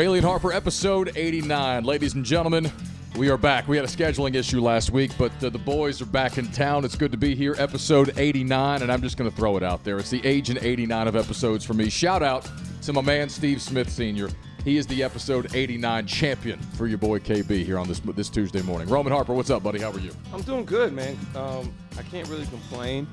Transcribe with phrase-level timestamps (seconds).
[0.00, 1.84] Bailey and Harper, episode 89.
[1.84, 2.72] Ladies and gentlemen,
[3.18, 3.68] we are back.
[3.68, 6.86] We had a scheduling issue last week, but uh, the boys are back in town.
[6.86, 7.54] It's good to be here.
[7.58, 9.98] Episode 89, and I'm just going to throw it out there.
[9.98, 11.90] It's the age and 89 of episodes for me.
[11.90, 12.48] Shout out
[12.80, 14.30] to my man, Steve Smith Sr.
[14.64, 18.62] He is the episode 89 champion for your boy KB here on this this Tuesday
[18.62, 18.88] morning.
[18.88, 19.80] Roman Harper, what's up, buddy?
[19.80, 20.12] How are you?
[20.32, 21.18] I'm doing good, man.
[21.36, 23.06] Um, I can't really complain.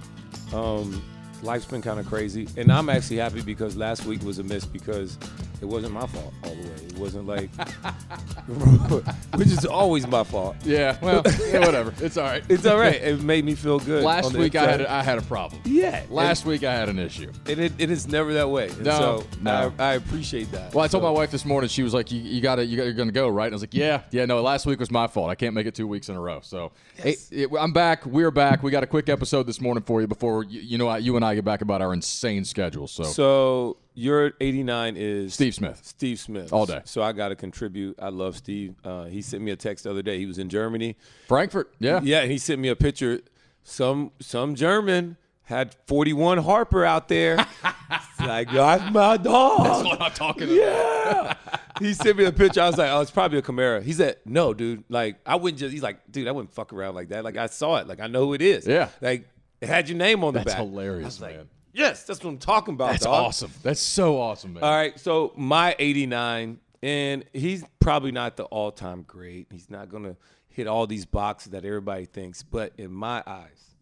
[0.54, 1.04] Um,
[1.43, 4.65] life's been kind of crazy, and I'm actually happy because last week was a miss
[4.65, 5.18] because
[5.61, 6.73] it wasn't my fault all the way.
[6.87, 7.50] It wasn't like,
[9.36, 10.55] which is always my fault.
[10.64, 11.93] Yeah, well, yeah, whatever.
[12.00, 12.43] It's all right.
[12.50, 12.95] It's all right.
[13.07, 14.04] It made me feel good.
[14.04, 14.93] Last week I had inside.
[15.00, 15.61] I had a problem.
[15.65, 16.04] yeah.
[16.09, 17.31] Last week I had an issue.
[17.45, 18.67] and it, it is never that way.
[18.69, 19.71] And No, so no.
[19.79, 20.73] I, I appreciate that.
[20.73, 21.69] Well, I told So- my wife this morning.
[21.69, 22.64] She was like, "You, you got it.
[22.67, 24.42] you going to go, right?" And I was like, "Yeah, yeah, no.
[24.42, 25.29] Last week was my fault.
[25.29, 26.39] I can't make it two weeks in a row.
[26.42, 26.71] So,
[27.04, 27.29] Yes.
[27.31, 28.06] it- I'm back.
[28.06, 28.64] We're back.
[28.64, 31.23] We got a quick episode this morning for you before you, you know you and
[31.25, 32.88] I get back about our insane schedule.
[32.88, 35.81] So, So your 89 is Steve Smith.
[35.83, 36.81] Steve Smith All day.
[36.86, 37.97] So I got to contribute.
[38.02, 38.75] I love Steve.
[38.84, 40.17] Uh, he sent me a text the other day.
[40.19, 40.95] He was in Germany.
[41.28, 43.22] Frankfurt, yeah, Yeah, and he sent me a picture.
[43.64, 47.38] Some some German had 41 Harper out there.
[47.39, 49.64] It's like that's my dog.
[49.64, 50.56] That's what I'm talking about.
[50.56, 51.34] yeah.
[51.80, 52.62] he sent me a picture.
[52.62, 53.81] I was like, oh, it's probably a Camaro.
[53.81, 54.84] He said, no, dude.
[54.89, 55.73] Like I wouldn't just.
[55.73, 57.23] He's like, dude, I wouldn't fuck around like that.
[57.23, 57.88] Like I saw it.
[57.88, 58.67] Like I know who it is.
[58.67, 58.89] Yeah.
[59.02, 59.28] Like
[59.61, 60.58] it had your name on the That's back.
[60.59, 61.50] That's hilarious, was like, man.
[61.73, 62.91] yes, that's what I'm talking about.
[62.91, 63.25] That's dog.
[63.27, 63.52] awesome.
[63.63, 64.63] That's so awesome, man.
[64.63, 69.47] All right, so my 89, and he's probably not the all time great.
[69.52, 70.16] He's not going to
[70.50, 73.75] hit all these boxes that everybody thinks, but in my eyes,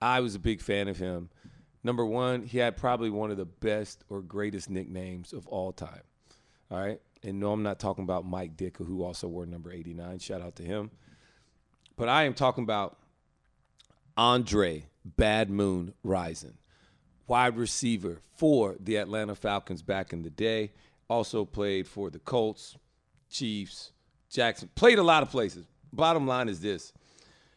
[0.00, 1.30] I was a big fan of him.
[1.82, 6.00] Number one, he had probably one of the best or greatest nicknames of all time.
[6.70, 10.18] All right, and no, I'm not talking about Mike Ditka, who also wore number 89.
[10.18, 10.90] Shout out to him.
[11.96, 12.98] But I am talking about
[14.16, 16.54] Andre Bad Moon Rison
[17.26, 20.72] wide receiver for the Atlanta Falcons back in the day.
[21.08, 22.76] Also played for the Colts,
[23.30, 23.92] Chiefs,
[24.30, 24.70] Jackson.
[24.74, 25.66] Played a lot of places.
[25.92, 26.92] Bottom line is this.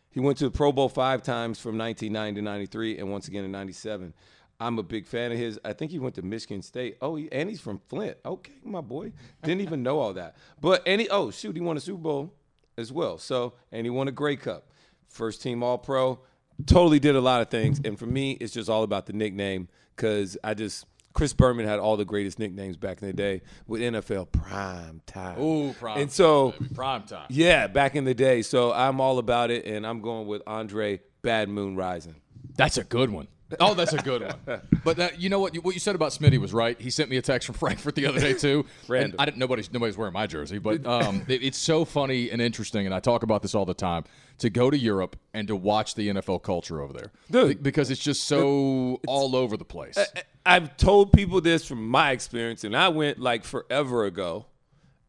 [0.09, 3.43] He went to the Pro Bowl five times from 1990 to 93 and once again
[3.43, 4.13] in 97.
[4.59, 5.59] I'm a big fan of his.
[5.63, 6.97] I think he went to Michigan State.
[7.01, 8.17] Oh, he, and he's from Flint.
[8.25, 9.13] Okay, my boy.
[9.43, 10.35] Didn't even know all that.
[10.59, 12.33] But any oh shoot, he won a Super Bowl
[12.75, 13.19] as well.
[13.19, 14.71] So and he won a Grey Cup.
[15.09, 16.19] First team All Pro.
[16.65, 17.79] Totally did a lot of things.
[17.83, 21.79] And for me, it's just all about the nickname because I just Chris Berman had
[21.79, 25.41] all the greatest nicknames back in the day with NFL prime time.
[25.41, 26.01] Ooh, prime.
[26.01, 26.75] And so baby.
[26.75, 27.25] prime time.
[27.29, 28.43] yeah, back in the day.
[28.43, 32.13] So I'm all about it, and I'm going with Andre Bad Moon Rison.
[32.55, 33.27] That's a good one.
[33.59, 34.61] Oh, that's a good one.
[34.83, 35.55] But that, you know what?
[35.57, 36.79] What you said about Smitty was right.
[36.79, 38.65] He sent me a text from Frankfurt the other day too.
[38.87, 39.11] Random.
[39.11, 39.37] And I didn't.
[39.37, 42.99] Nobody's nobody's wearing my jersey, but um, it- it's so funny and interesting, and I
[42.99, 44.03] talk about this all the time.
[44.39, 47.63] To go to Europe and to watch the NFL culture over there, Dude.
[47.63, 49.97] Because it's just so all over the place.
[50.45, 54.45] I've told people this from my experience, and I went like forever ago,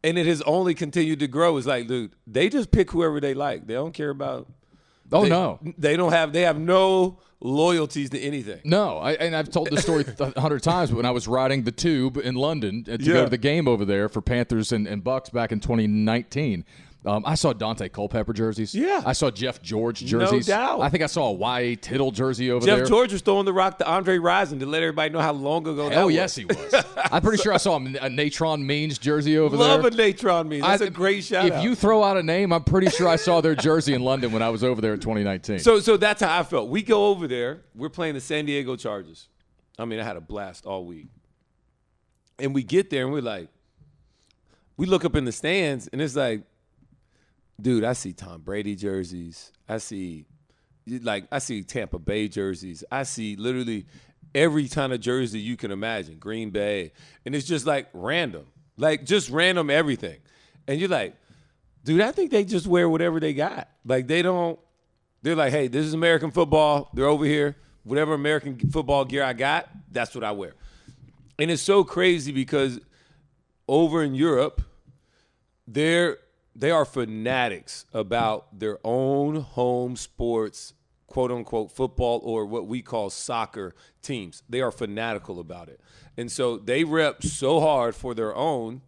[0.03, 1.57] and it has only continued to grow.
[1.57, 3.67] It's like, dude, they just pick whoever they like.
[3.67, 4.47] They don't care about.
[5.11, 6.33] oh they, no, they don't have.
[6.33, 8.59] They have no loyalties to anything.
[8.63, 10.89] No, I, and I've told this story a hundred times.
[10.89, 13.67] But when I was riding the tube in London uh, to go to the game
[13.67, 16.65] over there for Panthers and, and Bucks back in 2019,
[17.05, 18.75] um, I saw Daunte Culpepper jerseys.
[18.75, 19.01] Yeah.
[19.05, 20.49] I saw Jeff George jerseys.
[20.49, 20.81] No doubt.
[20.81, 22.83] I think I saw a Y Tittle jersey over Jeff there.
[22.85, 25.61] Jeff George was throwing the rock to Andre Rison to let everybody know how long
[25.65, 25.97] ago that was.
[25.97, 26.15] Oh was.
[26.15, 26.75] yes, he was.
[27.11, 29.91] I'm pretty sure I saw a Natron Means jersey over Love there.
[29.91, 30.63] Love a Natron Means.
[30.63, 31.63] That's a I- great shout If out.
[31.63, 34.41] you throw out a name, I'm pretty sure I saw their jersey in London when
[34.41, 35.59] I was over there in 2019.
[35.59, 36.67] So so that's how I felt.
[36.69, 37.61] We go over there.
[37.75, 39.29] We're playing the San Diego Chargers.
[39.77, 41.07] I mean, I had a blast all week.
[42.37, 43.47] And we get there and we're like,
[44.75, 46.41] we look up in the stands and it's like,
[47.61, 49.51] dude, I see Tom Brady jerseys.
[49.67, 50.25] I see
[50.87, 52.83] like I see Tampa Bay jerseys.
[52.91, 53.85] I see literally
[54.33, 56.17] every kind of jersey you can imagine.
[56.17, 56.91] Green Bay.
[57.25, 58.47] And it's just like random.
[58.77, 60.19] Like just random everything.
[60.67, 61.15] And you're like,
[61.83, 63.69] dude, I think they just wear whatever they got.
[63.85, 64.59] Like they don't
[65.21, 66.89] they're like, hey, this is American football.
[66.93, 67.57] They're over here.
[67.83, 70.53] Whatever American football gear I got, that's what I wear.
[71.37, 72.79] And it's so crazy because
[73.67, 74.61] over in Europe,
[75.67, 76.17] they're
[76.59, 80.73] they are fanatics about their own home sports,
[81.07, 84.43] quote unquote football or what we call soccer teams.
[84.49, 85.79] They are fanatical about it.
[86.17, 88.81] And so they rep so hard for their own.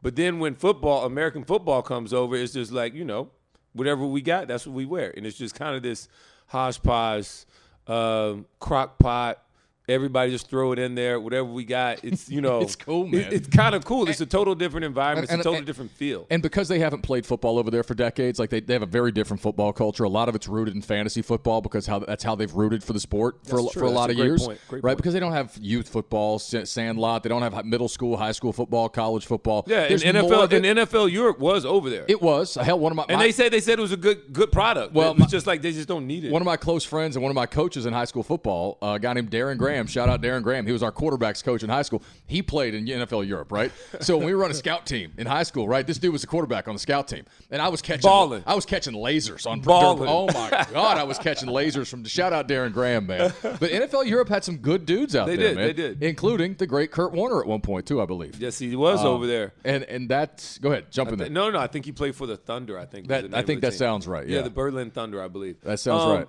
[0.00, 3.30] But then when football, American football comes over, it's just like, you know,
[3.72, 5.12] whatever we got, that's what we wear.
[5.16, 6.08] And it's just kind of this
[6.46, 7.44] hodgepodge,
[7.88, 9.42] um, crock pot,
[9.92, 11.20] Everybody just throw it in there.
[11.20, 13.28] Whatever we got, it's you know, It's cool, it- man.
[13.32, 14.08] it's kind of cool.
[14.08, 15.30] It's a total different environment.
[15.30, 16.26] And- it's a totally different feel.
[16.30, 18.86] And because they haven't played football over there for decades, like they, they have a
[18.86, 20.04] very different football culture.
[20.04, 22.92] A lot of it's rooted in fantasy football because how that's how they've rooted for
[22.92, 24.60] the sport for, a- for a lot That's of a years, point.
[24.70, 24.82] Right?
[24.82, 24.96] point.
[24.96, 27.22] Because they don't have youth football, sandlot.
[27.22, 29.64] They don't have middle school, high school football, college football.
[29.66, 32.04] yeah, and There's more NFL and NFL Europe was over there.
[32.08, 32.78] it was hell.
[32.78, 34.92] One of my, and my- they said they said it was a good good product.
[34.94, 36.32] Well, it my- just like they just don't need it.
[36.32, 38.92] One of my close friends and one of my coaches in high school football, uh,
[38.96, 39.81] a guy named Darren Graham.
[39.86, 40.66] Shout out Darren Graham.
[40.66, 42.02] He was our quarterbacks coach in high school.
[42.26, 43.70] He played in NFL Europe, right?
[44.00, 46.20] So when we were on a scout team in high school, right, this dude was
[46.22, 48.42] the quarterback on the scout team, and I was catching, Ballin'.
[48.46, 49.60] I was catching lasers on.
[49.60, 50.08] Ballin'.
[50.08, 52.04] Oh my god, I was catching lasers from.
[52.04, 53.32] Shout out Darren Graham, man.
[53.42, 55.66] But NFL Europe had some good dudes out They there, They did, man.
[55.66, 56.02] they did.
[56.02, 58.40] including the great Kurt Warner at one point too, I believe.
[58.40, 59.52] yes, he was Um, over there.
[59.64, 61.28] And and that's go ahead, jump in there.
[61.30, 62.78] No, no, I think he played for the Thunder.
[62.78, 64.42] I think That- I think that sounds right, yeah.
[64.42, 65.60] the Berlin Thunder, I believe.
[65.62, 66.28] That sounds Um, right.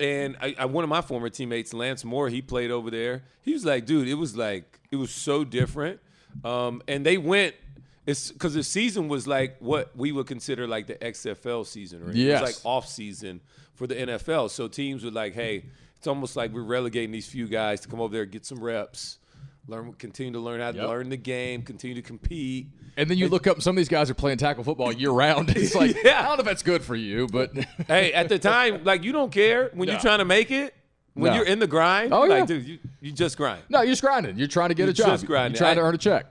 [0.00, 3.22] And I, I, one of my former teammates, Lance Moore, he played over there.
[3.42, 6.00] He was like, dude, it was like it was so different.
[6.44, 7.54] Um, and they went.
[8.04, 12.14] It's because the season was like what we would consider like the XFL season, right?
[12.14, 12.40] Yes.
[12.40, 13.40] It was like off season
[13.74, 14.50] for the NFL.
[14.50, 15.66] So teams were like, hey,
[15.96, 19.18] it's almost like we're relegating these few guys to come over there get some reps,
[19.68, 20.88] learn, continue to learn how to Yep.
[20.88, 22.68] learn the game, continue to compete.
[22.96, 25.50] And then you look up, some of these guys are playing tackle football year round.
[25.56, 26.20] It's like, Yeah.
[26.20, 27.52] I don't know if that's good for you, but
[27.86, 29.92] hey, at the time, like you don't care when No.
[29.92, 30.74] you're trying to make it.
[31.14, 31.36] When No.
[31.36, 32.44] you're in the grind, Oh, like yeah.
[32.46, 33.62] dude, you, you just grind.
[33.68, 34.38] no, you're just grinding.
[34.38, 35.08] You're trying to get You're a job.
[35.08, 35.52] just grinding.
[35.54, 36.26] You're trying to earn a check.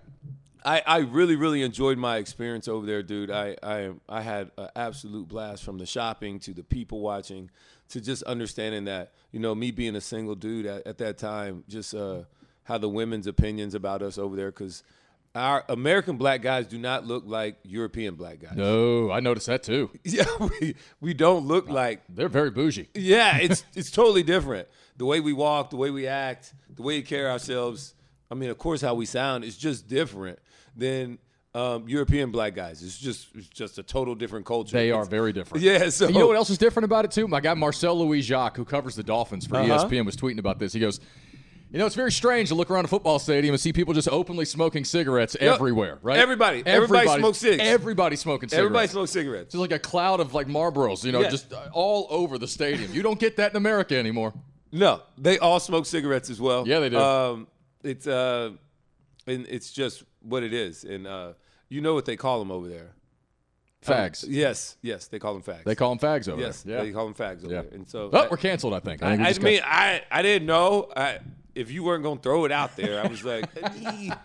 [0.63, 3.31] I, I really really enjoyed my experience over there, dude.
[3.31, 7.49] I I I had an absolute blast from the shopping to the people watching
[7.89, 11.63] to just understanding that you know me being a single dude at, at that time,
[11.67, 12.21] just uh,
[12.63, 14.83] how the women's opinions about us over there because.
[15.33, 18.51] Our American black guys do not look like European black guys.
[18.57, 19.89] No, I noticed that too.
[20.03, 20.25] Yeah,
[20.59, 22.89] we, we don't look like They're very bougie.
[22.93, 24.67] Yeah, it's it's totally different.
[24.97, 27.93] The way we walk, the way we act, the way we carry ourselves.
[28.29, 30.37] I mean, of course, how we sound is just different
[30.75, 31.17] than
[31.55, 32.83] um, European black guys.
[32.83, 34.75] It's just it's just a total different culture.
[34.75, 35.63] They are It's- very different.
[35.63, 35.87] Yeah.
[35.91, 37.29] So And you know what else is different about it too?
[37.29, 39.85] My guy Marcel Louis Jacques, who covers the Dolphins for Uh-huh.
[39.87, 40.73] ESPN, was tweeting about this.
[40.73, 40.99] He goes,
[41.71, 44.09] "You know, it's very strange to look around a football stadium and see people just
[44.09, 46.17] openly smoking cigarettes everywhere, right?
[46.19, 46.63] Everybody.
[46.65, 47.61] Everybody smokes cigs.
[47.63, 48.59] Everybody smoking cigarettes.
[48.65, 49.53] Everybody smokes cigarettes.
[49.53, 51.29] It's like a cloud of like Marlboros, you know, Yeah.
[51.29, 52.93] just uh, all over the stadium.
[52.93, 54.33] You don't get that in America anymore.
[54.71, 56.67] No, they all smoke cigarettes as well.
[56.67, 56.97] Yeah, they do.
[56.97, 57.47] Um,
[57.83, 58.51] it's uh,
[59.27, 61.33] and it's just what it is, and uh,
[61.69, 62.91] you know what they call them over there.
[63.87, 64.25] Oh, fags.
[64.27, 65.63] Yes, yes, they call them fags.
[65.63, 66.81] They call them fags over yes, there.
[66.81, 66.93] they Yeah.
[66.93, 67.61] call them fags over Yeah.
[67.63, 68.73] there, and so Oh, we're canceled.
[68.75, 69.01] I think.
[69.01, 70.89] I, I, I got- mean, I I didn't know.
[70.95, 71.19] I,
[71.55, 73.45] if you weren't gonna throw it out there, I was like.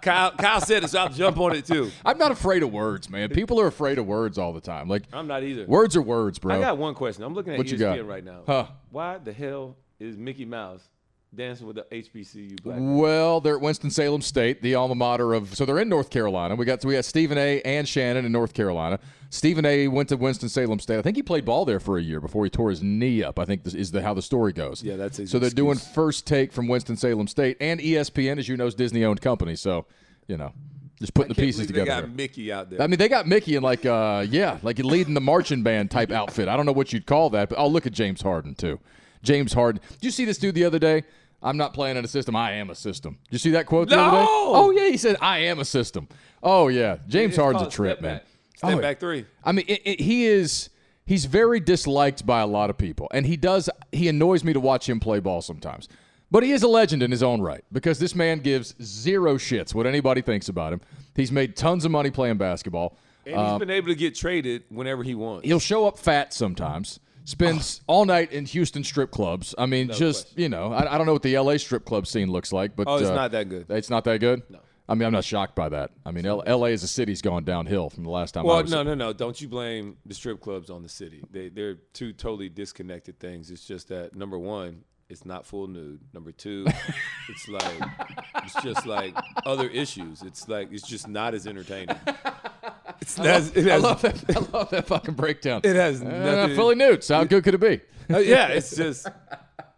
[0.00, 0.30] Kyle.
[0.32, 1.90] Kyle said it, so I'll jump on it too.
[2.04, 3.30] I'm not afraid of words, man.
[3.30, 4.88] People are afraid of words all the time.
[4.88, 5.66] Like I'm not either.
[5.66, 6.56] words are words, bro.
[6.56, 7.24] I got one question.
[7.24, 8.06] I'm looking at What you got?
[8.06, 8.42] right now.
[8.46, 8.66] Huh.
[8.90, 10.82] Why the hell is Mickey Mouse
[11.34, 12.78] dancing with the HBCU black?
[12.80, 15.54] Well, they're at Winston Salem State, the alma mater of.
[15.54, 16.54] So they're in North Carolina.
[16.56, 17.60] We got we got Stephen A.
[17.62, 18.98] and Shannon in North Carolina.
[19.30, 19.88] Stephen A.
[19.88, 20.98] went to Winston Salem State.
[20.98, 23.38] I think he played ball there for a year before he tore his knee up.
[23.38, 24.82] I think this is the, how the story goes.
[24.82, 28.56] Yeah, that's so they're doing first take from Winston Salem State and ESPN, as you
[28.56, 29.54] know, is Disney owned company.
[29.54, 29.86] So
[30.28, 30.52] you know,
[31.00, 31.84] just putting the pieces together.
[31.84, 32.10] They got there.
[32.10, 32.82] Mickey out there.
[32.82, 36.10] I mean, they got Mickey in like, uh, yeah, like leading the marching band type
[36.10, 36.48] outfit.
[36.48, 38.80] I don't know what you'd call that, but I'll look at James Harden too.
[39.22, 39.80] James Harden.
[39.92, 41.04] Did you see this dude the other day?
[41.42, 42.34] I'm not playing in a system.
[42.34, 43.18] I am a system.
[43.24, 44.22] Did you see that quote the other day?
[44.24, 44.26] No!
[44.54, 46.08] Oh yeah, he said, "I am a system."
[46.42, 48.16] Oh yeah, James Harden's a trip, man.
[48.16, 48.24] back.
[48.62, 49.24] Oh, Step Oh, back three.
[49.44, 50.70] I mean, it, it, he is.
[51.06, 53.70] He's very disliked by a lot of people, and he does.
[53.92, 55.88] He annoys me to watch him play ball sometimes.
[56.30, 59.74] But he is a legend in his own right because this man gives zero shits
[59.74, 60.80] what anybody thinks about him.
[61.16, 62.98] He's made tons of money playing basketball.
[63.24, 65.46] And he's um, been able to get traded whenever he wants.
[65.46, 67.00] He'll show up fat sometimes.
[67.28, 69.54] Spends all night in Houston strip clubs.
[69.58, 71.58] I mean, just you know, I, I don't know what the L.A.
[71.58, 73.66] strip club scene looks like, but Oh, it's uh, not that good.
[73.68, 74.42] It's not that good.
[74.48, 74.60] No.
[74.88, 75.90] I mean, I'm not shocked by that.
[76.06, 76.72] I mean, L- L.A.
[76.72, 78.70] as a city's gone downhill from the last time I Well, was.
[78.70, 79.12] no, no, no.
[79.12, 81.22] Don't you blame the strip clubs on the city?
[81.30, 83.50] They they're two totally disconnected things.
[83.50, 86.00] It's just that number one, it's not full nude.
[86.12, 86.66] Number two,
[87.28, 87.82] it's like
[88.44, 89.14] it's just like
[89.46, 90.22] other issues.
[90.22, 91.96] It's like it's just not as entertaining.
[93.00, 94.36] It's not, it I has, love that.
[94.36, 95.60] I love that fucking breakdown.
[95.64, 96.56] It has Uh, nothing.
[96.56, 97.08] Philly Newts.
[97.08, 97.80] How good could it be?
[98.12, 99.06] Uh, yeah, it's just.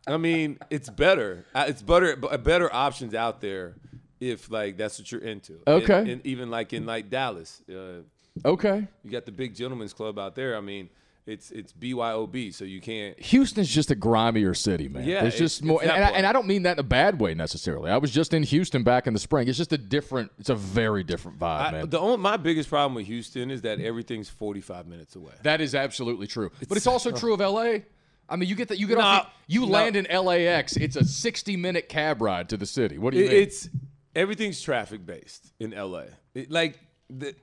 [0.07, 1.45] I mean, it's better.
[1.55, 2.17] Uh, It's better.
[2.17, 3.75] Better options out there
[4.21, 5.61] if like that's what you're into.
[5.67, 6.13] And- Okay.
[6.13, 8.03] And, even like in like Dallas, uh,
[8.45, 8.87] Okay.
[9.05, 10.57] you got the big gentlemen's club out there.
[10.57, 10.89] I mean,
[11.27, 13.19] it's it's BYOB, so you can't.
[13.21, 15.05] Houston's just a grimier city, man.
[15.05, 16.83] Yeah, it's- just more, it's and, and, I, and I don't mean that in a
[16.83, 17.91] bad way necessarily.
[17.91, 19.47] I was just in Houston back in the spring.
[19.49, 20.33] It's just a different.
[20.39, 21.91] It's a very different vibe, I, man.
[21.91, 25.33] the only, my biggest problem with Houston is that everything's 45 minutes away.
[25.43, 26.51] That is absolutely true.
[26.69, 27.81] but it's also true of LA.
[28.29, 28.79] I mean, you get that.
[28.79, 29.29] You get No, off.
[29.47, 29.67] You no.
[29.67, 30.77] land in LAX.
[30.77, 32.97] It's a 60 minute cab ride to the city.
[32.99, 33.43] What do you It- mean?
[33.43, 33.69] it's
[34.15, 36.05] everything's traffic based in LA.
[36.35, 37.35] It- like the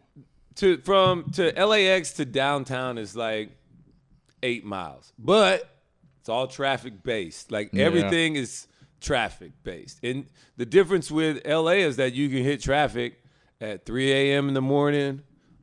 [0.56, 3.52] to from to LAX to downtown is like
[4.44, 5.70] eight miles, but
[6.20, 7.52] it's all traffic based.
[7.52, 7.86] Like Yeah.
[7.86, 8.68] everything is
[9.00, 10.28] traffic based, and
[10.58, 13.22] the difference with LA is that you can hit traffic
[13.62, 14.48] at 3 a.m.
[14.48, 15.22] in the morning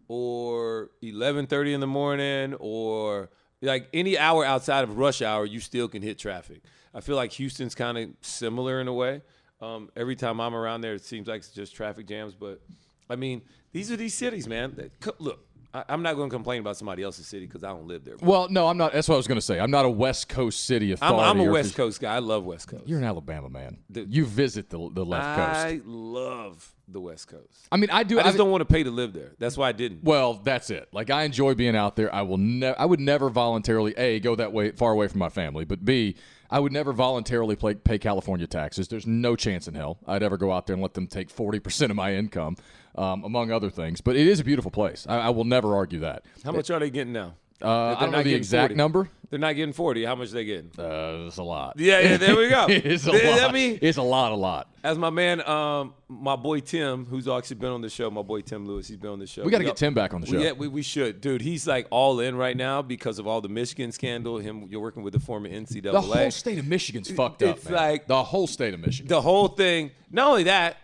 [0.09, 3.31] or 11:30 in the morning or
[3.63, 6.63] like any hour outside of rush hour, you still can hit traffic.
[6.93, 9.23] I feel like Houston's kind of similar in a way.
[9.61, 12.35] Um, every time I'm around there, it seems like it's just traffic jams.
[12.35, 12.61] But
[13.09, 14.75] I mean, these are these cities, man.
[14.77, 17.89] That, look, I, I'm not going to complain about somebody else's city because I don't
[17.89, 18.15] live there.
[18.21, 18.93] well, no, I'm not.
[18.93, 19.59] That's what I was going to say.
[19.59, 21.15] I'm not a West Coast city I'm.
[21.19, 22.15] I'm a West Coast guy.
[22.15, 22.87] I love West Coast.
[22.87, 23.79] You're an Alabama man.
[23.91, 24.15] Dude.
[24.15, 25.67] you visit the the left coast.
[25.67, 27.67] I love the West Coast.
[27.73, 28.19] I mean, I do.
[28.19, 29.33] I just I- don't want to pay to live there.
[29.39, 30.05] That's why I didn't.
[30.05, 30.89] Well, that's it.
[30.93, 32.15] Like I enjoy being out there.
[32.15, 32.79] I will never.
[32.79, 36.17] I would never voluntarily a go that way far away from my family, but b
[36.51, 38.87] I would never voluntarily pay, pay California taxes.
[38.87, 41.59] There's no chance in hell I'd ever go out there and let them take forty
[41.59, 42.57] percent of my income,
[42.97, 44.01] um, among other things.
[44.01, 45.07] But it is a beautiful place.
[45.09, 46.25] I, I will never argue that.
[46.45, 47.35] How much are they getting now?
[47.63, 48.75] Uh, I don't know the exact 40.
[48.75, 49.09] number.
[49.31, 50.05] They're not getting 40.
[50.05, 50.71] How much they getting?
[50.79, 51.79] Uh, it's a lot.
[51.79, 52.67] Yeah, yeah, there we go.
[52.69, 53.49] it's a lot.
[53.49, 54.33] I mean, it's a lot.
[54.33, 54.69] A lot.
[54.83, 58.43] as my man, um, my boy Tim, who's actually been on the show, my boy
[58.43, 59.43] Tim Lewis, he's been on the show.
[59.45, 60.39] We got to get Tim back on the show.
[60.39, 61.41] Yeah, we, we should, dude.
[61.41, 64.39] He's like all in right now because of all the Michigan scandal.
[64.39, 65.93] Him, you're working with the former NCAA.
[65.93, 67.57] the whole state of Michigan's fucked up.
[67.57, 67.75] it's man.
[67.75, 69.09] like- the whole state of Michigan.
[69.09, 69.91] the whole thing.
[70.11, 70.77] Not only that,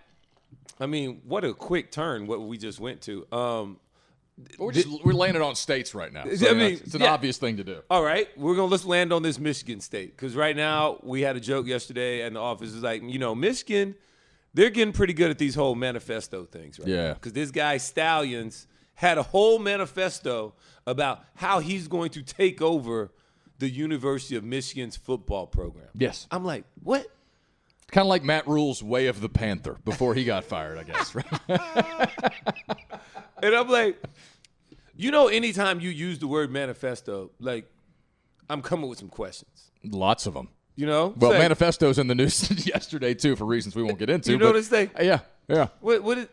[0.80, 3.26] I mean, what a quick turn what we just went to.
[3.30, 3.78] Um,
[4.58, 6.24] we're just we're landing on states right now.
[6.34, 7.12] So I mean, it's an yeah.
[7.12, 7.82] obvious thing to do.
[7.90, 11.36] all right, we're gonna let's land on this Michigan State because right now we had
[11.36, 13.94] a joke yesterday, and the office is like, you know, Michigan,
[14.54, 16.88] they're getting pretty good at these whole manifesto things, right?
[16.88, 17.14] Yeah.
[17.14, 20.54] Because this guy Stalions had a whole manifesto
[20.86, 23.12] about how he's going to take over
[23.58, 25.88] the University of Michigan's football program.
[25.94, 26.26] Yes.
[26.30, 27.06] I'm like, what?
[27.90, 31.14] Kind of like Matt Rhule's way of the Panther before he got fired, I guess.
[31.14, 31.26] Right?
[33.42, 33.96] And I'm like,
[34.96, 37.70] you know, anytime you use the word manifesto, like,
[38.48, 39.70] I'm coming with some questions.
[39.82, 40.48] Lots of them.
[40.76, 41.14] You know?
[41.16, 44.32] Well, Say, manifestos in the news yesterday too, for reasons we won't get into.
[44.32, 45.68] You but- notice they- Yeah, yeah.
[45.80, 46.28] What, what is,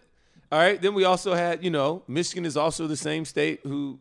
[0.51, 3.99] all right, then we also had, you know, Michigan is also the same state who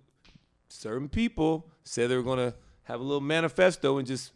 [0.68, 4.32] certain people said they were going to have a little manifesto and just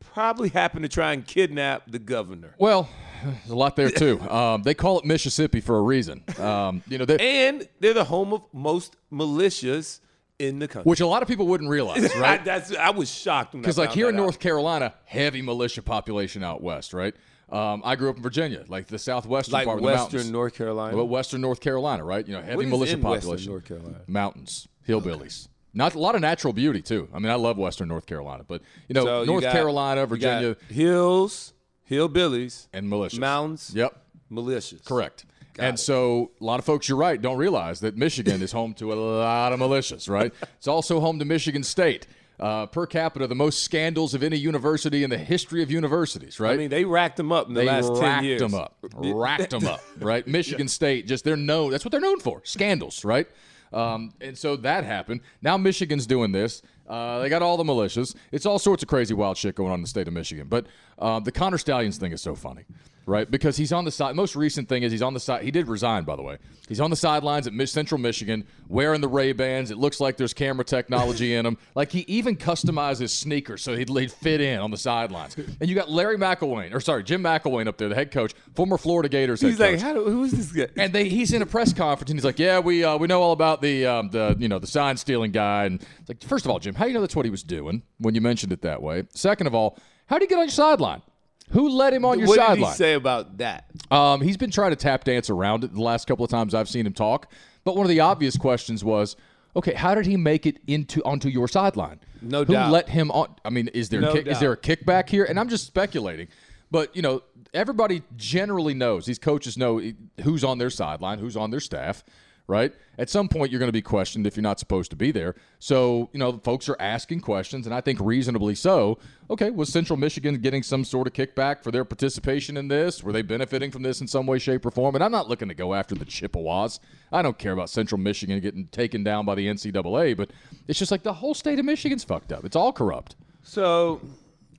[0.00, 2.54] probably happen to try and kidnap the governor.
[2.58, 2.88] Well,
[3.24, 4.20] there's a lot there too.
[4.30, 6.22] Um, they call it Mississippi for a reason.
[6.38, 10.00] Um, you know, they- And they're the home of most militias
[10.38, 10.88] in the country.
[10.88, 12.44] which a lot of people wouldn't realize, I, right?
[12.44, 14.18] that's, I was shocked Because like here in out.
[14.18, 17.14] North Carolina, heavy militia population out west, right?
[17.50, 20.30] Um, I grew up in Virginia, like the southwestern like part of the Western.
[20.30, 20.96] North Carolina.
[20.96, 22.24] Well, Western North Carolina, right?
[22.26, 23.50] You know, heavy militia in Western population.
[23.52, 24.00] North Carolina?
[24.06, 25.48] Mountains, hillbillies.
[25.74, 27.08] Not a lot of natural beauty too.
[27.12, 30.00] I mean, I love Western North Carolina, but you know, So you North got- Carolina,
[30.00, 31.52] you got Virginia, hills,
[31.90, 33.18] hillbillies, and militias.
[33.18, 33.96] mountains, Yep,
[34.30, 34.84] militias.
[34.84, 35.24] correct.
[35.54, 35.78] Got and it.
[35.80, 38.94] so a lot of folks, you're right, don't realize that Michigan is home to a
[38.94, 40.32] lot of militias, right?
[40.58, 42.06] It's also home to Michigan State.
[42.40, 46.52] Uh, per capita, the most scandals of any university in the history of universities, right?
[46.54, 48.40] I mean, they racked them up in the they last ten years.
[48.40, 50.24] them up, racked them up, right?
[50.24, 51.72] Michigan State, just they're known.
[51.72, 53.26] That's what they're known for, scandals, right?
[53.72, 55.20] Um, and so that happened.
[55.42, 56.62] Now Michigan's doing this.
[56.88, 58.14] Uh, they got all the militias.
[58.32, 60.48] It's all sorts of crazy, wild shit going on in the state of Michigan.
[60.48, 60.66] But
[60.98, 62.64] uh, the Connor Stalions thing is so funny,
[63.08, 63.30] right?
[63.30, 64.14] Because he's on the side.
[64.14, 65.42] Most recent thing is he's on the side.
[65.42, 66.38] He did resign, by the way.
[66.68, 69.70] He's on the sidelines at Mich- Central Michigan, wearing the Ray Bans.
[69.70, 71.56] It looks like there's camera technology in them.
[71.74, 75.36] Like he even customized his sneakers so he'd, he'd fit in on the sidelines.
[75.36, 78.76] And you got Larry McElwain, or sorry, Jim McElwain up there, the head coach, former
[78.76, 80.72] Florida Gators head He's like, How do, who is this guy?
[80.82, 83.22] And they, he's in a press conference and he's like, "Yeah, we uh, we know
[83.22, 86.44] all about the um, the you know the sign stealing guy." And it's like, first
[86.44, 88.52] of all, Jim, how do you know that's what he was doing when you mentioned
[88.52, 89.04] it that way?
[89.14, 91.02] Second of all, how do you get on your sideline?
[91.50, 92.48] Who let him on your sideline?
[92.48, 92.72] what did sideline?
[92.72, 93.70] he say about that?
[93.90, 96.68] Um, he's been trying to tap dance around it the last couple of times I've
[96.68, 97.30] seen him talk.
[97.64, 99.16] But one of the obvious questions was,
[99.56, 102.00] okay, how did he make it into onto your sideline?
[102.20, 102.46] No doubt.
[102.46, 102.72] Who doubt.
[102.72, 103.34] let him on?
[103.44, 105.24] I mean, is there No kick, is there a kickback here?
[105.24, 106.28] And I'm just speculating.
[106.70, 107.22] But you know,
[107.54, 109.06] everybody generally knows.
[109.06, 109.80] These coaches know
[110.22, 112.04] who's on their sideline, who's on their staff.
[112.48, 112.72] Right.
[112.96, 115.34] At some point, you're going to be questioned if you're not supposed to be there.
[115.58, 118.98] So you know, folks are asking questions, and I think reasonably so.
[119.28, 123.04] Okay, was Central Michigan getting some sort of kickback for their participation in this?
[123.04, 124.94] Were they benefiting from this in some way, shape, or form?
[124.94, 126.80] And I'm not looking to go after the Chippewas.
[127.12, 130.30] I don't care about Central Michigan getting taken down by the NCAA, but
[130.66, 132.46] it's just like the whole state of Michigan's fucked up.
[132.46, 133.14] It's all corrupt.
[133.42, 134.00] So,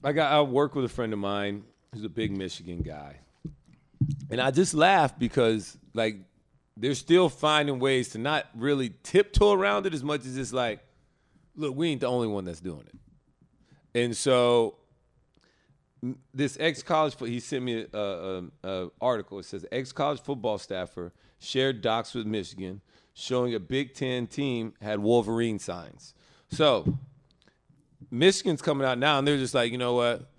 [0.03, 3.17] I got I work with a friend of mine who's a big Michigan guy,
[4.29, 6.17] and I just laugh because like
[6.77, 10.79] they're still finding ways to not really tiptoe around it as much as it's like,
[11.55, 14.77] look, we ain't the only one that's doing it, And so
[16.33, 19.39] this ex college, he sent me a, a, a article.
[19.39, 22.81] It says ex college football staffer shared docs with Michigan,
[23.13, 26.13] showing a Big Ten team had Wolverine signs.
[26.49, 26.97] So
[28.09, 30.29] Michigan's coming out now, and they're just like, you know what?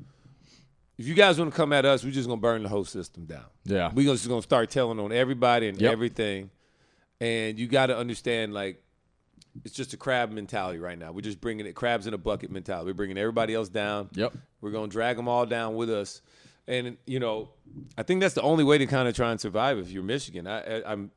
[1.01, 3.25] If you guys want to come at us, we're just gonna burn the whole system
[3.25, 3.47] down.
[3.65, 3.91] Yeah.
[3.95, 5.91] we're just gonna start telling on everybody and Yep.
[5.91, 6.51] everything.
[7.23, 8.83] And you got to understand, like,
[9.65, 11.11] it's just a crab mentality right now.
[11.11, 12.91] We're just bringing it crabs in a bucket mentality.
[12.91, 14.11] We're bringing everybody else down.
[14.13, 14.35] Yep.
[14.61, 16.21] We're gonna drag them all down with us,
[16.69, 17.49] and you know,
[17.97, 20.47] I think that's the only way to kind of try and survive if you're Michigan.
[20.47, 21.11] I, I, I'm,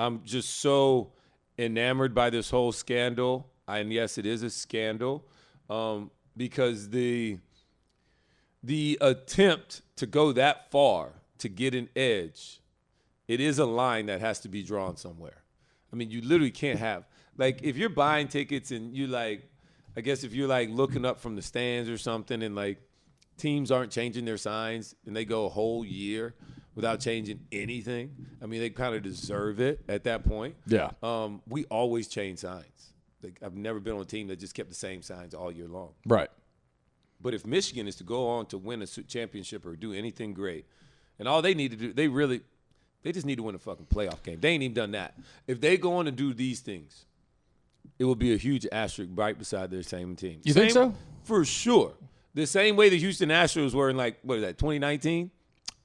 [0.00, 1.12] I'm just so
[1.56, 5.24] enamored by this whole scandal, and yes, it is a scandal,
[5.70, 7.38] um, because the
[8.62, 12.60] the attempt to go that far to get an edge,
[13.28, 15.42] it is a line that has to be drawn somewhere.
[15.92, 17.04] I mean, you literally can't have
[17.36, 19.48] like if you're buying tickets and you like,
[19.96, 22.78] I guess if you're like looking up from the stands or something and like
[23.36, 26.34] teams aren't changing their signs and they go a whole year
[26.74, 30.54] without changing anything, I mean, they kind of deserve it at that point.
[30.66, 30.90] Yeah.
[31.02, 32.92] Um, we always change signs.
[33.22, 35.68] Like I've never been on a team that just kept the same signs all year
[35.68, 35.90] long.
[36.06, 36.30] Right.
[37.22, 40.66] But if Michigan is to go on to win a championship or do anything great,
[41.18, 42.40] and all they need to do, they really,
[43.02, 44.40] they just need to win a fucking playoff game.
[44.40, 45.14] They ain't even done that.
[45.46, 47.06] If they go on to do these things,
[47.98, 50.40] it will be a huge asterisk right beside their same team.
[50.44, 50.94] You think so?
[51.24, 51.92] For sure.
[52.34, 55.30] The same way the Houston Astros were in like what is that 2019?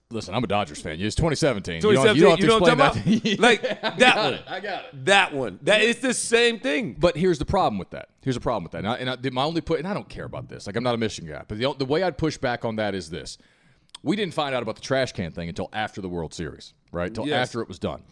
[0.10, 1.02] Listen, I'm a Dodgers fan.
[1.02, 1.76] It's 2017.
[1.76, 2.42] You don't, 2017.
[2.42, 3.40] you don't have to explain that.
[3.40, 4.34] like that one.
[4.36, 4.42] it.
[4.48, 5.06] I got it.
[5.06, 5.60] That one.
[5.64, 6.96] That it's the same thing.
[6.98, 8.10] But here's the problem with that.
[8.22, 8.80] Here's the problem with that.
[8.80, 10.66] And, I, and I, my only put, and I don't care about this.
[10.66, 12.96] Like I'm not a Michigan guy, but the, the way I'd push back on that
[12.96, 13.38] is this:
[14.02, 17.08] we didn't find out about the trash can thing until after the World Series, right?
[17.10, 17.50] Until Yes.
[17.50, 18.04] after it was done.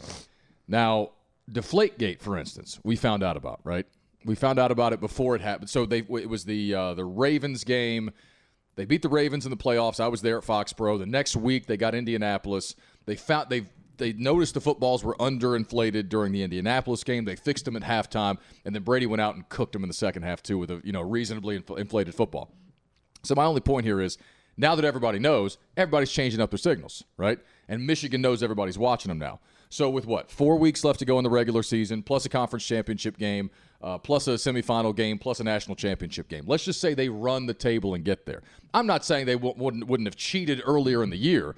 [0.67, 1.11] Now,
[1.49, 3.85] Deflategate, for instance, we found out about, right?
[4.25, 5.69] We found out about it before it happened.
[5.69, 8.11] So they it was the uh, the Ravens game.
[8.75, 9.99] They beat the Ravens in the playoffs.
[9.99, 10.99] I was there at Foxborough.
[10.99, 12.75] The next week they got Indianapolis.
[13.05, 13.65] They found they
[13.97, 17.23] they noticed the footballs were underinflated during the Indianapolis game.
[17.23, 19.93] They fixed them at halftime, and then Brady went out and cooked them in the
[19.93, 22.51] second half too with a you know reasonably infl- inflated football.
[23.23, 24.17] So my only point here is
[24.57, 27.39] now that everybody knows, everybody's changing up their signals, right?
[27.67, 29.39] And Michigan knows everybody's watching them now.
[29.69, 32.65] So with what four weeks left to go in the regular season, plus a conference
[32.65, 33.49] championship game,
[33.85, 36.43] uh, plus a semifinal game, plus a national championship game.
[36.47, 38.41] Let's just say they run the table and get there.
[38.73, 41.55] I'm not saying they w- wouldn't wouldn't have cheated earlier in the year.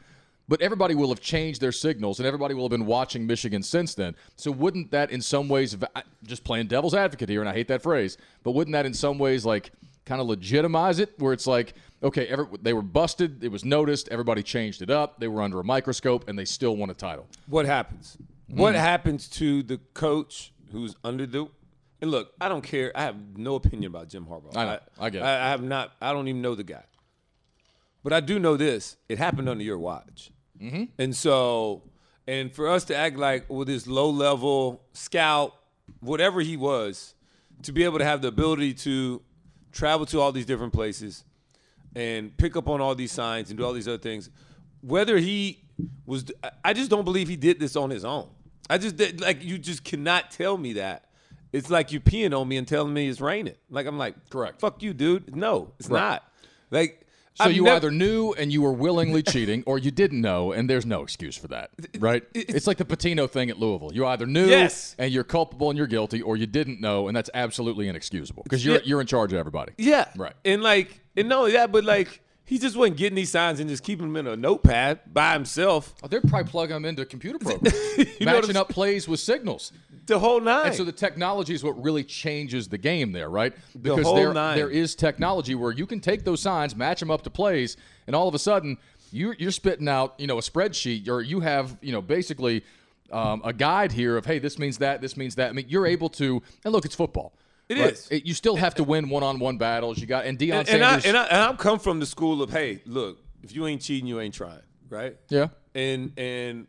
[0.50, 3.94] But everybody will have changed their signals, and everybody will have been watching Michigan since
[3.96, 4.16] then.
[4.38, 5.76] So wouldn't that, in some ways,
[6.24, 9.18] just playing devil's advocate here, and I hate that phrase, but wouldn't that, in some
[9.18, 9.72] ways, like
[10.06, 14.08] kind of legitimize it, where it's like, okay, every, they were busted, it was noticed,
[14.08, 17.28] everybody changed it up, they were under a microscope, and they still won a title.
[17.48, 18.16] what happens?
[18.48, 18.80] What Hmm.
[18.80, 21.48] happens to the coach who's under the?
[22.02, 22.92] And look, I don't care.
[22.96, 24.56] I have no opinion about Jim Harbaugh.
[24.56, 24.80] I know.
[25.00, 25.26] I get it.
[25.26, 25.94] I, I have not.
[26.02, 26.84] I don't even know the guy.
[28.04, 30.32] But I do know this: it happened under your watch.
[30.62, 30.84] Mm-hmm.
[30.98, 31.84] And so,
[32.28, 35.54] and for us to act like with this low-level scout,
[36.00, 37.16] whatever he was,
[37.64, 39.22] to be able to have the ability to
[39.72, 41.24] travel to all these different places
[41.96, 44.30] and pick up on all these signs and do all these other things.
[44.82, 45.64] Whether he
[46.06, 46.26] was,
[46.64, 48.30] I just don't believe he did this on his own.
[48.70, 51.07] I just did- like you just cannot tell me that.
[51.54, 53.56] It's like you peeing on me and telling me it's raining.
[53.70, 54.60] Like I'm like, Correct.
[54.60, 55.36] Fuck you, dude.
[55.36, 56.00] No, it's Right.
[56.00, 56.24] not.
[56.72, 57.06] Like
[57.36, 60.70] So I've you either knew and you were willingly cheating, or you didn't know, and
[60.70, 62.24] there's no excuse for that, right?
[62.34, 63.92] It's, like the Pitino thing at Louisville.
[63.94, 64.96] You either knew Yes.
[64.98, 68.66] and you're culpable and you're guilty, or you didn't know, and that's absolutely inexcusable because
[68.66, 68.82] you're Yeah.
[68.86, 69.74] you're in charge of everybody.
[69.78, 70.06] Yeah.
[70.16, 70.34] Right.
[70.44, 73.84] And like, and no, yeah, but like, he just wasn't getting these signs and just
[73.84, 75.94] keeping them in a notepad by himself.
[76.02, 79.20] Oh, they're probably plugging them into computer programs, You know what matching up plays with
[79.20, 79.74] signals.
[80.08, 80.67] The whole nine.
[80.67, 83.54] And so the technology is what really changes the game there, right?
[83.80, 84.58] Because whole there, nine.
[84.58, 88.15] there is technology where you can take those signs, match them up to plays, and
[88.15, 88.78] all of a sudden
[89.12, 92.63] you're, you're spitting out, you know, a spreadsheet, or you have, you know, basically
[93.12, 95.50] um, a guide here of, hey, this means that, this means that.
[95.50, 97.34] I mean, you're able to, and look, it's football.
[97.70, 98.08] It It is.
[98.10, 98.22] is.
[98.26, 100.00] you still have to win one-on-one battles.
[100.00, 101.06] You got and Deion and, and I, Sanders.
[101.06, 104.08] and I and I'm come from the school of hey, look, if you ain't cheating,
[104.08, 105.17] you ain't trying, right?
[105.28, 105.50] yeah.
[105.76, 106.67] And and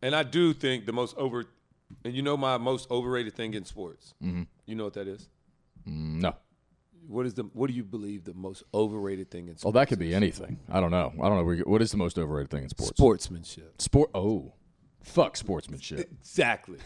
[0.00, 1.44] and I do think the most over,
[2.04, 4.14] and you know my most overrated thing in sports.
[4.22, 4.42] Mm-hmm.
[4.66, 5.28] You know what that is?
[5.86, 6.34] No.
[7.06, 9.64] What is the what do you believe the most overrated thing in sports?
[9.64, 10.58] Well, that could be anything.
[10.70, 11.12] I don't know.
[11.22, 11.44] I don't know.
[11.44, 12.90] where you- What is the most overrated thing in sports?
[12.96, 13.80] sportsmanship.
[13.82, 14.10] Sport.
[14.14, 14.54] Oh,
[15.02, 16.08] fuck sportsmanship.
[16.20, 16.78] Exactly.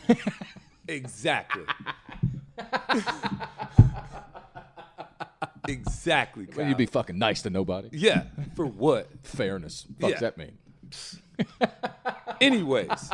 [0.88, 1.62] exactly.
[5.68, 6.46] exactly.
[6.46, 6.66] Kyle.
[6.66, 7.88] You'd be fucking nice to nobody.
[7.92, 8.24] yeah.
[8.56, 9.08] For what?
[9.22, 9.86] Fairness.
[10.00, 10.20] Fuck's Yeah.
[10.20, 10.58] that mean?
[12.40, 13.10] Anyways,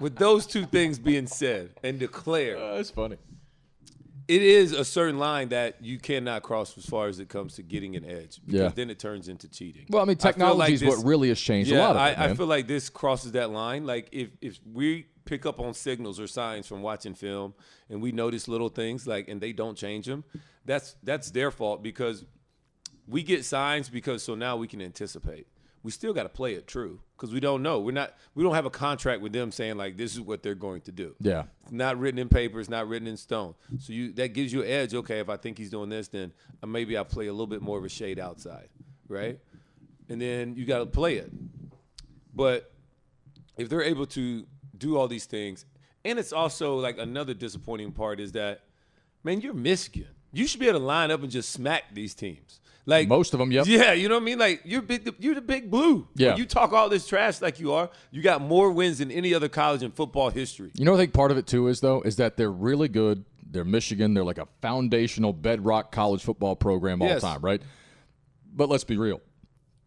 [0.00, 3.16] with those two things being said and declared, uh, that's funny.
[4.26, 7.62] it is a certain line that you cannot cross as far as it comes to
[7.62, 8.68] getting an edge because Yeah.
[8.74, 9.84] then it turns into cheating.
[9.90, 11.90] Well, I mean, feel like technology is this- what really has changed yeah, a lot
[11.90, 12.18] of I, it.
[12.18, 13.84] I feel like this crosses that line.
[13.86, 17.54] Like if if we pick up on signals or signs from watching film
[17.88, 20.24] and we notice little things like and they don't change them,
[20.64, 22.24] that's that's their fault because
[23.06, 25.46] we get signs because so now we can anticipate.
[25.82, 27.80] We still got to play it true because we don't know.
[27.80, 28.14] We're not.
[28.34, 30.92] We don't have a contract with them saying like this is what they're going to
[30.92, 31.14] do.
[31.20, 31.44] yeah.
[31.62, 32.60] It's not written in paper.
[32.60, 33.54] It's not written in stone.
[33.78, 34.92] So you that gives you an edge.
[34.92, 36.32] Okay, if I think he's doing this, then
[36.62, 38.68] uh, maybe I play a little bit more of a shade outside,
[39.08, 39.38] right?
[40.10, 41.30] And then you got to play it.
[42.34, 42.70] But
[43.56, 44.44] if they're able to
[44.76, 45.64] do all these things,
[46.04, 48.60] and it's also like another disappointing part is that,
[49.22, 50.08] man, you're Michigan.
[50.32, 52.60] You should be able to line up and just smack these teams.
[52.86, 53.66] Like Most of them, yep.
[53.66, 54.38] yeah, you know what I mean.
[54.38, 55.10] Like you're big.
[55.18, 56.06] You're the big blue.
[56.16, 56.30] Yeah.
[56.30, 57.88] When you talk all this trash like you are.
[58.10, 60.70] You got more wins than any other college in football history.
[60.74, 62.88] You know, what I think part of it too is though is that they're really
[62.88, 63.24] good.
[63.50, 64.12] They're Michigan.
[64.12, 67.22] They're like a foundational bedrock college football program all Yes.
[67.22, 67.62] time, right?
[68.54, 69.20] But let's be real.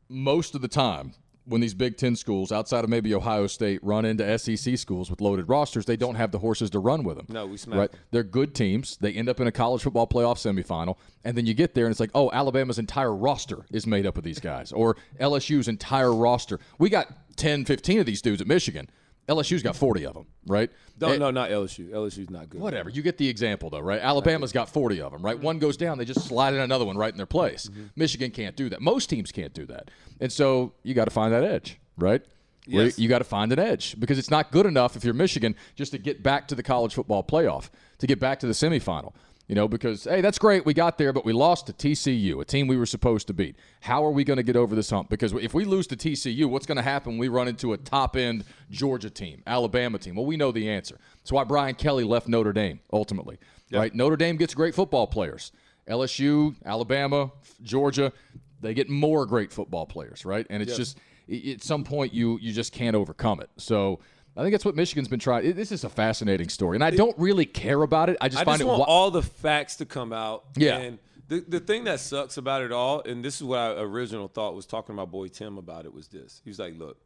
[0.09, 1.13] Most of the time,
[1.47, 5.21] when these Big Ten schools, outside of maybe Ohio State, run into SEC schools with
[5.21, 7.25] loaded rosters, they don't have the horses to run with them.
[7.29, 7.91] No, we smack right.
[8.11, 8.97] They're good teams.
[8.97, 11.91] They end up in a college football playoff semifinal, and then you get there and
[11.91, 16.13] it's like, oh, Alabama's entire roster is made up of these guys, or LSU's entire
[16.13, 16.59] roster.
[16.77, 17.07] We got
[17.37, 18.89] 10, 15 of these dudes at Michigan.
[19.27, 20.71] LSU's got 40 of them, right?
[20.99, 21.89] No, Eh, no, not LSU.
[21.89, 22.61] LSU's not good.
[22.61, 22.89] Whatever.
[22.89, 23.99] You get the example, though, right?
[24.01, 25.37] Alabama's got 40 of them, right?
[25.37, 27.67] One goes down, they just slide in another one right in their place.
[27.67, 27.83] Mm-hmm.
[27.95, 28.81] Michigan can't do that.
[28.81, 29.91] Most teams can't do that.
[30.21, 32.21] And so you got to find that edge, right?
[32.65, 32.99] Yes.
[32.99, 35.93] You got to find an edge because it's not good enough if you're Michigan just
[35.93, 39.13] to get back to the college football playoff, to get back to the semifinal.
[39.47, 40.65] You know, because, hey, that's great.
[40.65, 43.55] We got there, but we lost to TCU, a team we were supposed to beat.
[43.79, 45.09] How are we going to get over this hump?
[45.09, 48.17] Because if we lose to TCU, what's going to happen we run into a top
[48.17, 50.15] end Georgia team, Alabama team?
[50.15, 50.99] Well, we know the answer.
[51.19, 53.37] That's why Brian Kelly left Notre Dame, ultimately.
[53.71, 53.95] Right?
[53.95, 55.53] Notre Dame gets great football players.
[55.87, 57.31] LSU, Alabama,
[57.63, 58.11] Georgia,
[58.59, 60.45] they get more great football players, right?
[60.49, 60.97] And it's just
[61.29, 63.49] at some point you you just can't overcome it.
[63.57, 63.99] So
[64.37, 65.51] I think that's what Michigan's been trying.
[65.55, 68.17] This is a fascinating story, and I don't really care about it.
[68.21, 68.69] I just I find just it.
[68.69, 70.45] want wa- all the facts to come out.
[70.55, 70.77] Yeah.
[70.77, 74.27] And the, the thing that sucks about it all, and this is what I original
[74.27, 76.39] thought was talking to my boy Tim about it, was this.
[76.43, 76.97] He was like, look,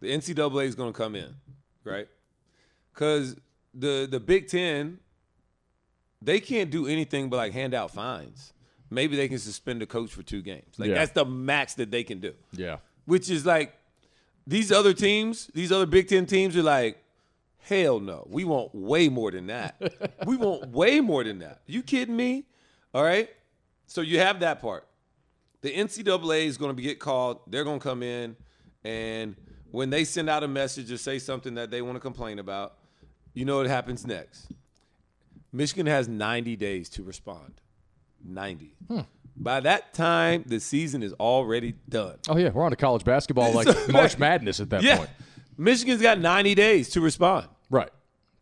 [0.00, 1.34] the NCAA is going to come in,
[1.84, 2.08] right?
[2.92, 3.36] Because
[3.74, 4.98] the, the Big Ten,
[6.20, 8.52] they can't do anything but like hand out fines.
[8.90, 10.78] Maybe they can suspend a coach for two games.
[10.78, 10.94] Like Yeah.
[10.96, 12.34] that's the max that they can do.
[12.52, 13.74] yeah, Which is like
[14.46, 17.02] these other teams, these other Big Ten teams are like,
[17.58, 18.26] hell no.
[18.28, 19.76] We want way more than that.
[20.26, 21.62] we want way more than that.
[21.66, 22.44] You kidding me?
[22.92, 23.30] All right.
[23.86, 24.86] So you have that part.
[25.60, 27.40] The NCAA is going to be get called.
[27.46, 28.36] They're going to come in,
[28.82, 29.36] and
[29.70, 32.74] when they send out a message or say something that they want to complain about,
[33.32, 34.50] you know what happens next.
[35.52, 37.60] Michigan has 90 days to respond.
[38.24, 38.74] 90.
[38.88, 39.00] Hmm.
[39.36, 42.16] By that time, the season is already done.
[42.28, 44.98] oh yeah, we're on to college basketball like March Madness at that Yeah.
[44.98, 45.10] point,
[45.56, 47.48] Michigan's got 90 days to respond.
[47.70, 47.90] right?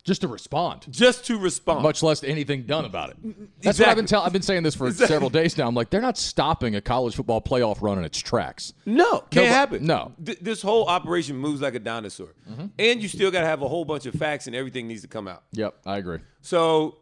[0.03, 0.87] Just to respond.
[0.89, 1.83] Just to respond.
[1.83, 3.17] Much less anything done about it.
[3.61, 4.25] That's what I've been telling.
[4.25, 5.67] I've been saying this for several days now.
[5.67, 8.73] I'm like, they're not stopping a college football playoff run in its tracks.
[8.87, 9.85] no, can't but- happen.
[9.85, 10.11] no.
[10.25, 12.29] Th- this whole operation moves like a dinosaur.
[12.49, 12.65] Mm-hmm.
[12.79, 15.07] And you still got to have a whole bunch of facts and everything needs to
[15.07, 15.43] come out.
[15.51, 16.17] Yep, I agree.
[16.41, 16.97] So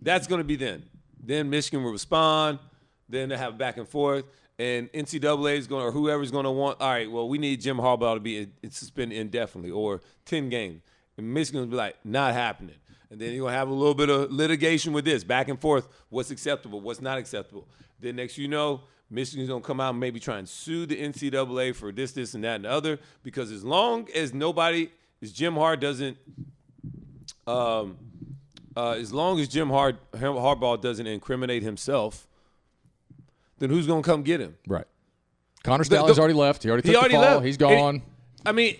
[0.00, 0.84] that's going to be then.
[1.20, 2.60] Then Michigan will respond.
[3.08, 4.24] Then they have back and forth.
[4.58, 7.76] And NCAA is going, or whoever's going to want, all right, well, we need Jim
[7.76, 10.82] Harbaugh to be suspended indefinitely or 10 games.
[11.16, 12.74] And Michigan will be like, not happening.
[13.10, 15.88] And then you're to have a little bit of litigation with this, back and forth,
[16.10, 17.68] what's acceptable, what's not acceptable.
[18.00, 21.74] Then next you know, Michigan's to come out and maybe try and sue the NCAA
[21.74, 22.98] for this, this, and that, and the other.
[23.22, 24.90] Because as long as nobody,
[25.22, 26.18] as Jim Hard doesn't
[27.48, 27.96] um,
[28.76, 32.27] uh, as long as Jim Hard, Harbaugh doesn't incriminate himself,
[33.58, 34.56] then who's going to come get him?
[34.66, 34.84] Right.
[35.64, 36.62] Connor Stalions the- already left.
[36.62, 37.34] He already took He already the fall.
[37.34, 37.46] left.
[37.46, 38.02] He's gone.
[38.46, 38.76] I mean,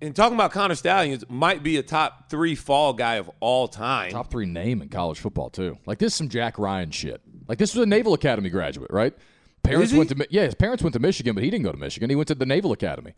[0.00, 4.10] and talking about Connor Stalions might be a top three fall guy of all time.
[4.10, 5.78] top three name in college football too.
[5.86, 7.20] Like this is some Jack Ryan shit.
[7.48, 9.14] Like this was a Naval Academy graduate, right?
[9.62, 12.08] Parents went to yeah, his parents went to Michigan, but he didn't go to Michigan.
[12.08, 13.12] He went to the Naval Academy.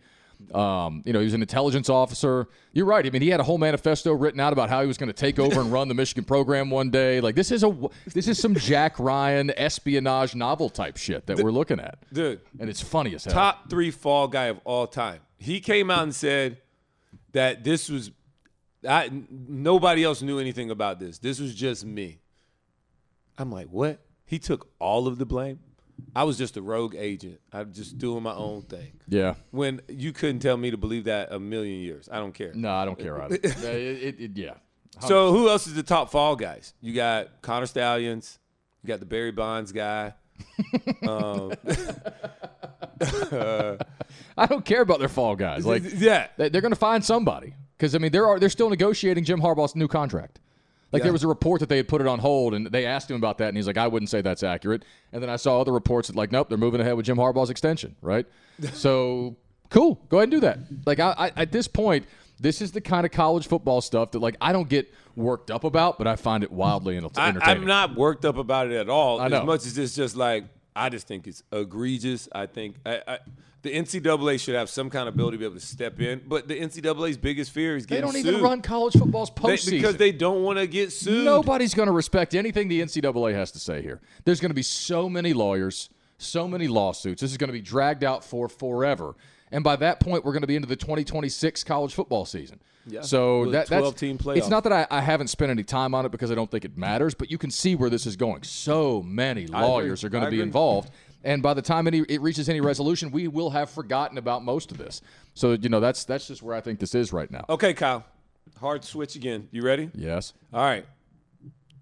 [0.55, 2.49] Um, you know, he was an intelligence officer.
[2.73, 3.05] You're right.
[3.07, 5.13] I mean, he had a whole manifesto written out about how he was going to
[5.13, 7.21] take over and run the Michigan program one day.
[7.21, 7.77] Like this is a
[8.13, 12.69] this is some Jack Ryan espionage novel type shit that we're looking at, Dude, and
[12.71, 13.35] it's funny as hell.
[13.35, 15.21] top three fall guy of all time.
[15.39, 16.59] He came out and said
[17.33, 18.11] that this was,
[18.89, 21.19] I, nobody else knew anything about this.
[21.19, 22.21] This was just me.
[23.39, 24.01] I'm like, what?
[24.25, 25.61] He took all of the blame.
[26.15, 27.41] I was just a rogue agent.
[27.53, 28.93] I'm just doing my own thing.
[29.09, 29.35] Yeah.
[29.51, 32.09] When you couldn't tell me to believe that a million years.
[32.11, 32.53] I don't care.
[32.55, 33.35] No, I don't care either.
[33.43, 34.55] It, it, it- yeah.
[35.01, 36.75] So who else is the top fall guys?
[36.83, 38.39] You got Connor Stalions.
[38.83, 40.13] You got the Barry Bonds guy.
[41.09, 41.53] um,
[44.37, 45.67] I don't care about their fall guys.
[45.67, 49.25] Like, yeah, they- they're going to find somebody because I mean, they're they're still negotiating
[49.25, 50.41] Jim Harbaugh's new contract.
[50.93, 51.05] Like Yeah.
[51.05, 53.17] there was a report that they had put it on hold, and they asked him
[53.17, 55.73] about that, and he's like, "I wouldn't say that's accurate." And then I saw other
[55.73, 58.27] reports that like, "Nope, they're moving ahead with Jim Harbaugh's extension." Right?
[58.75, 59.37] so
[59.71, 60.59] cool, go ahead and do that.
[60.87, 62.07] Like I, I, at this point,
[62.39, 65.65] this is the kind of college football stuff that like I don't get worked up
[65.65, 67.63] about, but I find it wildly enter- I, entertaining.
[67.63, 69.21] I'm not worked up about it at all.
[69.21, 69.41] I know.
[69.41, 70.45] As much as it's just like
[70.77, 72.29] I just think it's egregious.
[72.33, 73.19] I think I, I,
[73.63, 76.21] the NCAA should have some kind of ability to be able to step in.
[76.27, 78.15] But the NCAA's biggest fear is getting sued.
[78.15, 78.33] they don't sued.
[78.35, 81.25] even run college football's They- postseason because they don't want to get sued.
[81.25, 84.01] Nobody's going to respect anything the NCAA has to say here.
[84.25, 87.21] There's going to be so many lawyers, so many lawsuits.
[87.23, 89.15] This is going to be dragged out for forever.
[89.53, 92.61] And by that point, we're going to be into the 2026 college football season.
[92.87, 96.05] Yeah, So that, that's 12-team It's not that I, I haven't spent any time on
[96.05, 98.43] it because I don't think it matters, but you can see where this is going.
[98.43, 100.91] So many lawyers are going to be involved,
[101.23, 104.73] and by the time any, it reaches any resolution, we will have forgotten about most
[104.73, 105.01] of this.
[105.35, 107.45] So you know that's that's just where I think this is right now.
[107.49, 108.05] Okay, Kyle.
[108.59, 109.49] Hard switch again.
[109.51, 109.91] You ready?
[109.95, 110.33] Yes.
[110.53, 110.85] All right.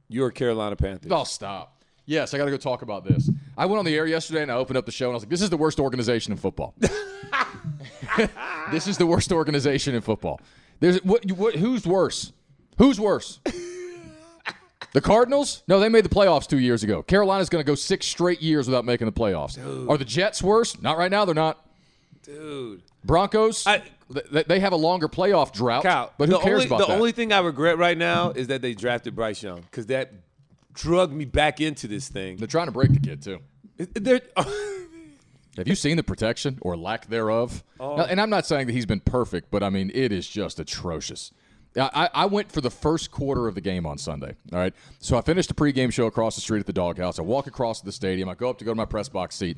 [0.08, 1.10] You're Carolina Panthers.
[1.12, 1.82] Oh, stop.
[2.04, 3.30] Yes, I got to go talk about this.
[3.56, 5.22] I went on the air yesterday and I opened up the show and I was
[5.22, 6.74] like, this is the worst organization in football.
[8.72, 10.40] this is the worst organization in football.
[10.80, 12.32] There's what, what who's worse?
[12.78, 13.40] Who's worse?
[14.92, 15.62] The Cardinals?
[15.68, 17.02] No, they made the playoffs two years ago.
[17.02, 19.56] Carolina's going to go six straight years without making the playoffs.
[19.88, 20.80] Are the Jets worse?
[20.82, 21.24] Not right now.
[21.24, 21.64] They're not.
[22.24, 22.82] Dude.
[23.04, 23.66] Broncos?
[23.66, 25.84] I- th- they have a longer playoff drought.
[25.84, 26.92] Kyle, but who cares only, about the that?
[26.92, 30.12] The only thing I regret right now is that they drafted Bryce Young because that
[30.72, 32.36] drug me back into this thing.
[32.36, 33.38] They're trying to break the kid too.
[33.76, 34.69] They're- oh,
[35.56, 37.64] Have you seen the protection or lack thereof?
[37.78, 37.96] Oh.
[37.96, 40.60] Now, and I'm not saying that he's been perfect, but I mean it is just
[40.60, 41.32] atrocious.
[41.76, 44.34] I, I went for the first quarter of the game on Sunday.
[44.52, 47.20] All right, so I finished the pregame show across the street at the doghouse.
[47.20, 48.28] I walk across to the stadium.
[48.28, 49.56] I go up to go to my press box seat.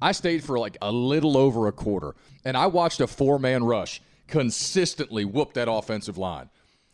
[0.00, 3.64] I stayed for like a little over a quarter, and I watched a four man
[3.64, 6.48] rush consistently whoop that offensive line.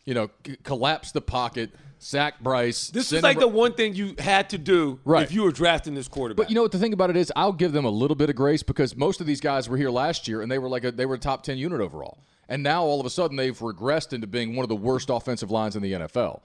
[0.06, 1.70] You know, c- collapse the pocket,
[2.04, 2.90] sack Bryce.
[2.90, 5.22] this is like the one thing you had to do Right.
[5.22, 6.44] if you were drafting this quarterback.
[6.44, 8.28] But you know what the thing about it is, I'll give them a little bit
[8.28, 10.84] of grace because most of these guys were here last year and they were like
[10.84, 13.58] a, they were a top ten unit overall, and now all of a sudden they've
[13.58, 16.40] regressed into being one of the worst offensive lines in the NFL.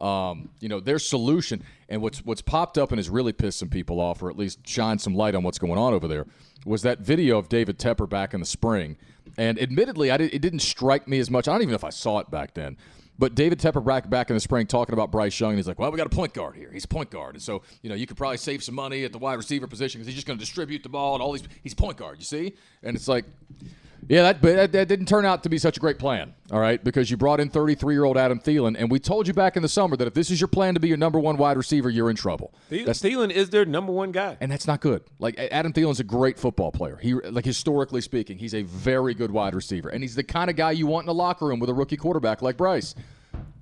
[0.00, 3.68] Um, you know their solution and what's what's popped up and has really pissed some
[3.68, 6.26] people off, or at least shined some light on what's going on over there,
[6.64, 8.96] was that video of David Tepper back in the spring.
[9.36, 11.46] And admittedly, I did, it didn't strike me as much.
[11.48, 12.76] I don't even know if I saw it back then.
[13.18, 15.78] But David Tepper back back in the spring talking about Bryce Young, and he's like,
[15.78, 16.70] "Well, we got a point guard here.
[16.72, 19.12] He's a point guard, and so you know you could probably save some money at
[19.12, 21.44] the wide receiver position because he's just going to distribute the ball and all these.
[21.62, 23.24] He's point guard, you see." And it's like,
[24.08, 26.58] yeah, that but that, that didn't turn out to be such a great plan, all
[26.60, 26.82] right?
[26.82, 29.62] Because you brought in 33 year old Adam Thielen, and we told you back in
[29.62, 31.88] the summer that if this is your plan to be your number one wide receiver,
[31.88, 32.52] you're in trouble.
[32.70, 34.36] Thielen, That's Thielen is their number one guy.
[34.40, 35.02] and that's not good.
[35.18, 36.98] Like Adam Thielen's a great football player.
[37.00, 40.56] He like historically speaking, he's a very good wide receiver, and he's the kind of
[40.56, 42.94] guy you want in a locker room with a rookie quarterback like Bryce.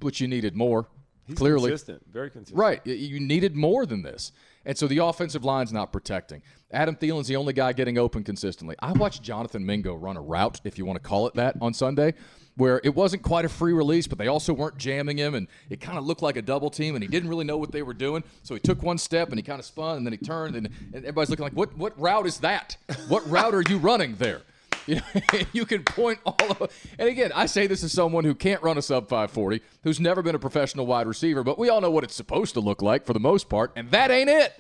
[0.01, 0.87] But you needed more.
[1.27, 2.59] He's clearly, consistent, very consistent.
[2.59, 2.85] right?
[2.85, 4.33] You needed more than this,
[4.65, 6.43] and so the offensive line's not protecting.
[6.71, 8.77] Adam Thielen's the only guy getting open consistently.
[8.81, 11.75] I watched Jonathan Mingo run a route, if you want to call it that, on
[11.75, 12.15] Sunday.
[12.57, 15.81] Where it wasn't quite a free release, but they also weren't jamming him, and it
[15.81, 17.95] kind of looked like a double team, and he didn't really know what they were
[17.95, 18.23] doing.
[18.43, 20.69] So he took one step and he kind of spun, and then he turned, and,
[20.93, 21.75] and everybody's looking like, "What?
[21.79, 22.77] What route is that?
[23.09, 24.43] What route are you running there?"
[24.91, 28.35] You, know, you can point all of, And again, I say this as someone who
[28.35, 31.81] can't run a sub 540, who's never been a professional wide receiver, but we all
[31.81, 34.53] know what it's supposed to look like for the most part, and that ain't it.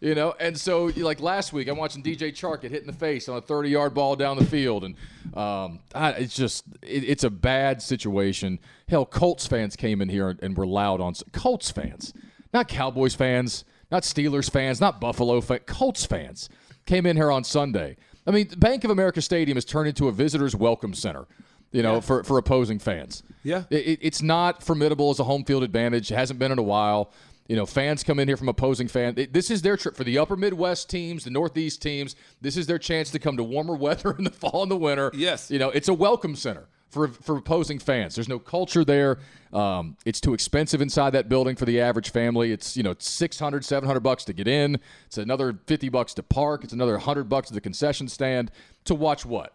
[0.00, 2.94] You know, and so like last week, I'm watching DJ Chark get hit in the
[2.94, 4.96] face on a 30 yard ball down the field, and
[5.36, 8.58] um, I, it's just it, it's a bad situation.
[8.88, 12.14] Hell, Colts fans came in here and, and were loud on Colts fans,
[12.52, 16.48] not Cowboys fans, not Steelers fans, not Buffalo fans, Colts fans
[16.86, 17.96] came in here on Sunday.
[18.26, 21.26] I mean, Bank of America Stadium has turned into a visitors' welcome center.
[21.72, 23.22] You know, for, for opposing fans.
[23.42, 23.62] Yeah.
[23.70, 26.12] It, it's not formidable as a home field advantage.
[26.12, 27.10] It hasn't been in a while.
[27.48, 29.18] You know, fans come in here from opposing fans.
[29.30, 32.14] This is their trip for the upper Midwest teams, the Northeast teams.
[32.42, 35.10] This is their chance to come to warmer weather in the fall and the winter.
[35.14, 35.50] Yes.
[35.50, 38.14] You know, it's a welcome center for for opposing fans.
[38.14, 39.18] There's no culture there.
[39.52, 42.52] Um, it's too expensive inside that building for the average family.
[42.52, 44.78] It's, you know, 600, 700 bucks to get in.
[45.06, 46.64] It's another 50 bucks to park.
[46.64, 48.50] It's another 100 bucks to the concession stand
[48.84, 49.54] to watch what?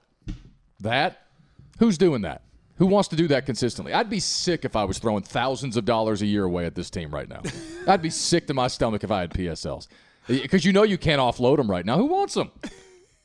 [0.81, 1.27] That?
[1.79, 2.41] Who's doing that?
[2.77, 3.93] Who wants to do that consistently?
[3.93, 6.91] I'd be sick if I was throwing thousands of dollars a year away at this
[6.91, 7.41] team right now.
[7.87, 9.87] I'd be sick to my stomach if I had PSLs.
[10.27, 11.97] Because you know you can't offload them right now.
[11.97, 12.51] Who wants them?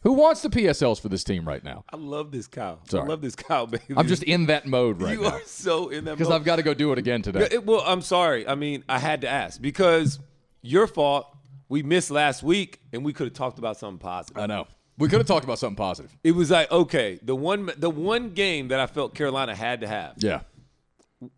[0.03, 1.85] Who wants the PSLs for this team right now?
[1.93, 2.79] I love this cow.
[2.89, 3.05] Sorry.
[3.05, 3.85] I love this cow, baby.
[3.97, 6.33] I'm just in that mode right you now You are so in that because.
[6.33, 7.49] I've got to go do it again today.
[7.51, 8.47] It- well, I'm sorry.
[8.47, 10.19] I mean, I had to ask because
[10.63, 11.27] your fault.
[11.69, 14.37] We missed last week, and we could have talked about something positive.
[14.43, 14.67] I know.
[14.99, 16.15] We could have talked about something positive.
[16.23, 19.87] It was like okay, the one the one game that I felt Carolina had to
[19.87, 20.41] have Yeah.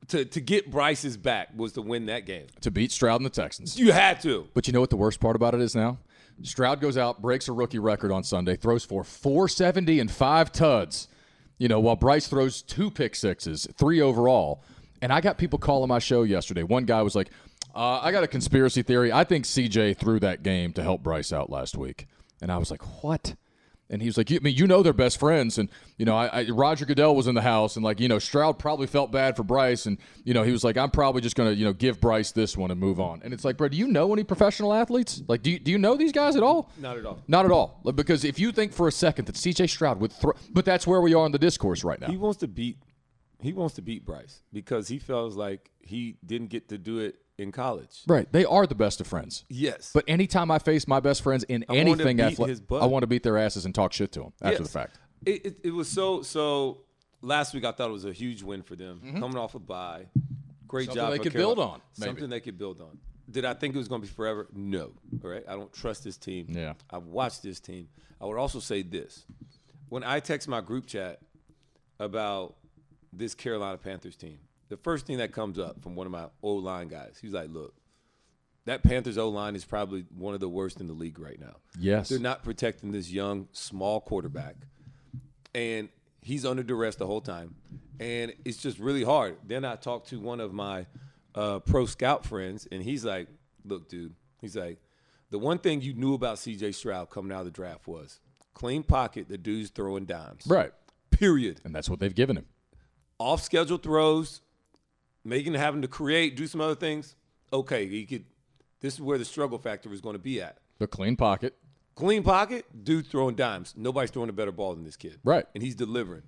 [0.08, 2.46] to to get Bryce's back was to win that game.
[2.62, 3.78] To beat Stroud and the Texans.
[3.78, 4.48] You had to.
[4.54, 5.98] But you know what the worst part about it is now?
[6.42, 11.08] Stroud goes out, breaks a rookie record on Sunday, throws for 470 and five tuds.
[11.58, 14.62] You know, while Bryce throws two pick sixes, three overall.
[15.00, 16.62] And I got people calling my show yesterday.
[16.62, 17.30] One guy was like,
[17.74, 19.12] uh, I got a conspiracy theory.
[19.12, 22.06] I think CJ threw that game to help Bryce out last week.
[22.40, 23.34] And I was like, what?
[23.94, 26.16] And he was like, you, I mean, you know they're best friends, and you know,
[26.16, 29.12] I, I, Roger Goodell was in the house, and like, you know, Stroud probably felt
[29.12, 31.72] bad for Bryce, and you know, he was like, I'm probably just gonna, you know,
[31.72, 33.22] give Bryce this one and move on.
[33.22, 35.22] And it's like, bro, do you know any professional athletes?
[35.28, 36.72] Like, do you, do you know these guys at all?
[36.76, 37.22] Not at all.
[37.28, 37.80] Not at all.
[37.94, 39.68] Because if you think for a second that C.J.
[39.68, 42.08] Stroud would throw, but that's where we are in the discourse right now.
[42.08, 42.78] He wants to beat.
[43.40, 47.16] He wants to beat Bryce because he feels like he didn't get to do it
[47.38, 48.02] in college.
[48.06, 48.30] right?
[48.32, 49.44] They are the best of friends.
[49.48, 52.58] Yes, But anytime I face my best friends in wanna anything athletic.
[52.70, 54.98] I want to beat their asses and talk shit to them after the fact.
[55.26, 56.82] It, it, it was so so.
[57.22, 60.06] Last week I thought it was a huge win for them coming off a bye.
[60.68, 60.98] Great Mm-hmm.
[60.98, 61.12] Something job.
[61.12, 61.54] they could Carolina.
[61.56, 62.08] build on, maybe.
[62.10, 62.98] Something they could build on.
[63.30, 64.48] Did I think it was going to be forever?
[64.52, 64.92] No.
[65.24, 65.42] All right.
[65.48, 66.46] I don't trust this team.
[66.50, 66.74] Yeah.
[66.90, 67.88] I've watched this team.
[68.20, 69.24] I would also say this:
[69.88, 71.20] when I text my group chat
[71.98, 72.56] about
[73.12, 76.54] this Carolina Panthers team, the first thing that comes up from one of my O
[76.54, 77.74] line guys, he's like, "Look,
[78.66, 81.56] that Panthers O line is probably one of the worst in the league right now.
[81.78, 82.08] Yes.
[82.08, 84.56] They're not protecting this young, small quarterback.
[85.54, 85.88] And
[86.22, 87.54] he's under duress the whole time.
[88.00, 89.36] And it's just really hard.
[89.46, 90.86] Then I talked to one of my
[91.34, 93.28] uh, pro scout friends, and he's like,
[93.66, 94.78] Look, dude, he's like,
[95.30, 98.20] the one thing you knew about CJ Stroud coming out of the draft was
[98.52, 100.44] clean pocket, the dude's throwing dimes.
[100.46, 100.72] Right.
[101.10, 101.60] Period.
[101.64, 102.46] And that's what they've given him.
[103.18, 104.42] Off schedule throws,
[105.24, 107.14] making having to create, do some other things.
[107.52, 108.24] Okay, he could.
[108.80, 110.58] This is where the struggle factor is going to be at.
[110.78, 111.56] The clean pocket.
[111.94, 113.72] Clean pocket, dude throwing dimes.
[113.76, 115.18] Nobody's throwing a better ball than this kid.
[115.24, 115.46] Right.
[115.54, 116.22] And he's delivering.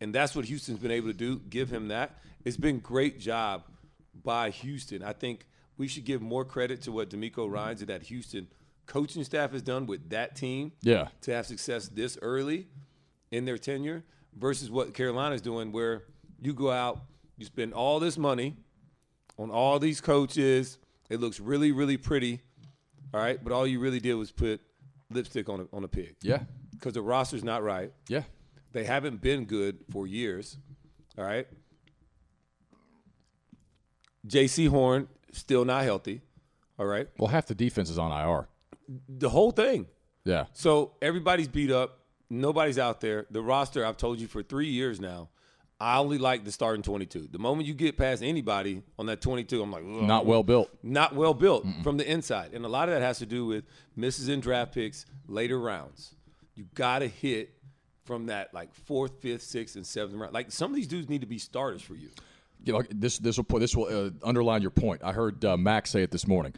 [0.00, 1.40] And that's what Houston's been able to do.
[1.50, 2.18] Give him that.
[2.44, 3.64] It's been great job
[4.22, 5.02] by Houston.
[5.02, 8.46] I think we should give more credit to what DeMeco Ryans and that Houston
[8.86, 11.08] coaching staff has done with that team Yeah.
[11.22, 12.68] to have success this early
[13.30, 14.04] in their tenure
[14.36, 16.04] versus what Carolina's doing where
[16.40, 17.00] you go out,
[17.38, 18.56] you spend all this money
[19.38, 20.78] on all these coaches.
[21.08, 22.40] It looks really, really pretty.
[23.14, 23.42] All right.
[23.42, 24.60] But all you really did was put
[25.10, 26.16] lipstick on a, on a pig.
[26.20, 26.40] Yeah.
[26.72, 27.92] Because the roster's not right.
[28.08, 28.24] Yeah.
[28.72, 30.58] They haven't been good for years.
[31.16, 31.46] All right.
[34.26, 36.20] Jaycee Horn still not healthy.
[36.78, 37.08] All right.
[37.18, 38.48] Well, half the defense is on IR.
[39.08, 39.86] The whole thing.
[40.24, 40.46] Yeah.
[40.52, 42.00] So everybody's beat up.
[42.30, 43.26] Nobody's out there.
[43.30, 45.30] The roster, I've told you for three years now,
[45.80, 47.28] I only like the starting 22.
[47.30, 50.70] The moment you get past anybody on that 22, I'm like, "Ugh." Not well built.
[50.82, 52.52] not well built from the inside.
[52.52, 53.64] And a lot of that has to do with
[53.94, 56.14] misses in draft picks, later rounds.
[56.56, 57.54] You got to hit
[58.04, 60.34] from that like fourth, fifth, sixth, and seventh round.
[60.34, 62.08] Like some of these dudes need to be starters for you.
[62.64, 65.02] You know, this this will this will uh, underline your point.
[65.04, 66.54] I heard uh, Max say it this morning.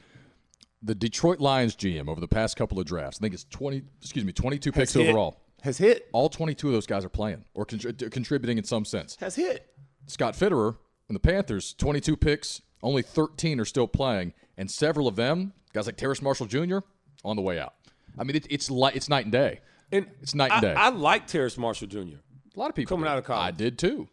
[0.83, 3.83] The Detroit Lions GM over the past couple of drafts, I think it's twenty.
[4.00, 5.09] Excuse me, twenty-two picks hit.
[5.09, 5.42] overall.
[5.62, 6.08] Has hit.
[6.12, 9.16] All twenty-two of those guys are playing or contri- contributing in some sense.
[9.20, 9.66] Has hit.
[10.06, 10.76] Scott Fitterer
[11.08, 15.86] and the Panthers, twenty-two picks, only thirteen are still playing, and several of them, guys
[15.86, 16.78] like Terrace Marshall Jr.,
[17.24, 17.74] on the way out.
[18.18, 19.60] I mean, it, it's li- it's night and day.
[19.92, 20.74] And It's night and I, day.
[20.74, 21.98] I like Terrace Marshall Jr.
[21.98, 23.10] A lot of people Coming did.
[23.12, 23.46] out of college.
[23.46, 24.08] I did too.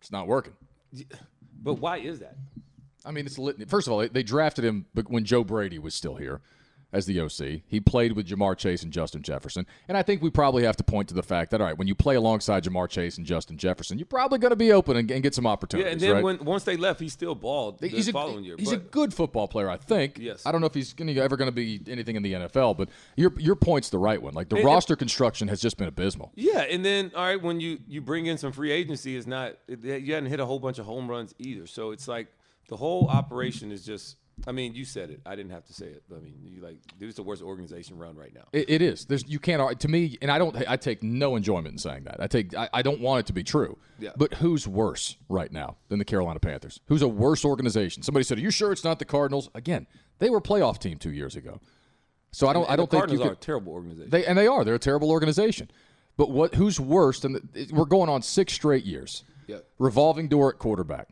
[0.00, 0.54] It's not working.
[1.60, 2.36] But why is that?
[3.04, 5.78] I mean, it's lit- first of all, they, they drafted him but when Joe Brady
[5.78, 6.40] was still here
[6.92, 7.62] as the OC.
[7.66, 10.84] He played with Ja'Marr Chase and Justin Jefferson, and I think we probably have to
[10.84, 13.58] point to the fact that all right, when you play alongside Ja'Marr Chase and Justin
[13.58, 15.86] Jefferson, you're probably going to be open and, and get some opportunities.
[15.86, 16.24] Yeah, and then right?
[16.24, 18.56] when once they left, he still balled the he's a, following year.
[18.58, 20.18] He's a good football player, I think.
[20.18, 20.46] Yes.
[20.46, 22.88] I don't know if he's gonna, ever going to be anything in the NFL, but
[23.16, 24.34] your your point's the right one.
[24.34, 26.32] Like the And- roster construction has just been abysmal.
[26.34, 29.54] Yeah, and then all right, when you you bring in some free agency, it's not
[29.66, 31.66] it, you hadn't hit a whole bunch of home runs either.
[31.66, 32.28] So it's like
[32.68, 34.16] the whole operation is just.
[34.46, 35.20] I mean, you said it.
[35.26, 36.02] I didn't have to say it.
[36.10, 38.44] I mean, you like this is the worst organization run right now.
[38.52, 39.04] It, it is.
[39.04, 40.56] There's you can't to me, and I don't.
[40.68, 42.16] I take no enjoyment in saying that.
[42.20, 42.54] I take.
[42.54, 43.78] I, I don't want it to be true.
[43.98, 44.10] Yeah.
[44.16, 46.80] But who's worse right now than the Carolina Panthers?
[46.86, 48.02] Who's a worse organization?
[48.02, 49.86] Somebody said, "Are you sure it's not the Cardinals?" Again,
[50.18, 51.60] they were a playoff team two years ago.
[52.30, 52.68] So I don't.
[52.68, 53.42] I don't the think Cardinals you are could.
[53.42, 54.10] a terrible organization.
[54.10, 54.64] They and they are.
[54.64, 55.70] They're a terrible organization.
[56.16, 56.54] But what?
[56.54, 57.32] Who's worse than?
[57.32, 59.24] The, we're going on six straight years.
[59.46, 59.58] Yeah.
[59.78, 61.08] Revolving door at quarterback.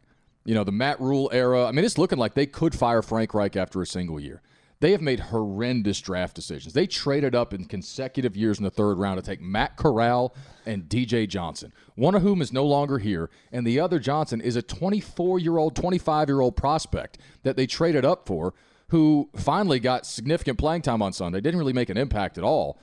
[0.47, 1.67] You know the Matt Rhule era.
[1.67, 4.43] I mean, it's looking like they could fire Frank Reich after a single year.
[4.79, 6.73] They have made horrendous draft decisions.
[6.73, 10.85] They traded up in consecutive years in the third round to take Matt Corral and
[10.85, 14.63] DJ Johnson, one of whom is no longer here, and the other Johnson is a
[14.63, 18.55] 24 year old, 25 year old prospect that they traded up for,
[18.89, 21.41] who finally got significant playing time on Sunday.
[21.41, 22.79] Didn't really make an impact at all.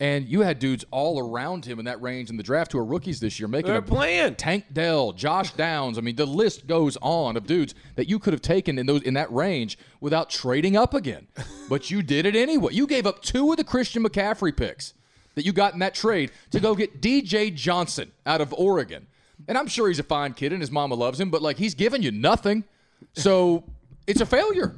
[0.00, 2.84] And you had dudes all around him in that range in the draft who are
[2.84, 4.36] rookies this year making They're a playing.
[4.36, 5.98] Tank Dell, Josh Downs.
[5.98, 9.02] I mean, the list goes on of dudes that you could have taken in those
[9.02, 11.26] in that range without trading up again.
[11.68, 12.72] But you did it anyway.
[12.72, 14.94] You gave up two of the Christian McCaffrey picks
[15.34, 19.06] that you got in that trade to go get DJ Johnson out of Oregon.
[19.48, 21.74] And I'm sure he's a fine kid and his mama loves him, but like he's
[21.74, 22.64] giving you nothing.
[23.12, 23.64] So
[24.06, 24.76] it's a failure.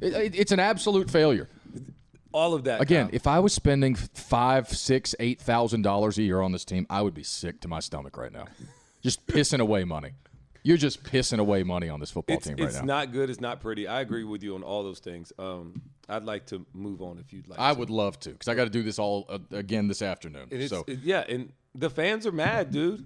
[0.00, 1.48] It- it- it's an absolute failure.
[2.32, 2.80] All of that.
[2.80, 3.14] Again, Kyle.
[3.14, 7.02] if I was spending five, six, eight thousand dollars a year on this team, I
[7.02, 8.46] would be sick to my stomach right now.
[9.02, 10.12] Just pissing away money.
[10.64, 12.80] You're just pissing away money on this football it's, team right it's now.
[12.80, 13.30] It's not good.
[13.30, 13.88] It's not pretty.
[13.88, 15.32] I agree with you on all those things.
[15.38, 17.58] Um, I'd like to move on if you'd like.
[17.58, 17.78] I to.
[17.80, 20.68] would love to because I got to do this all uh, again this afternoon.
[20.68, 23.04] So it- yeah, and the fans are mad, dude.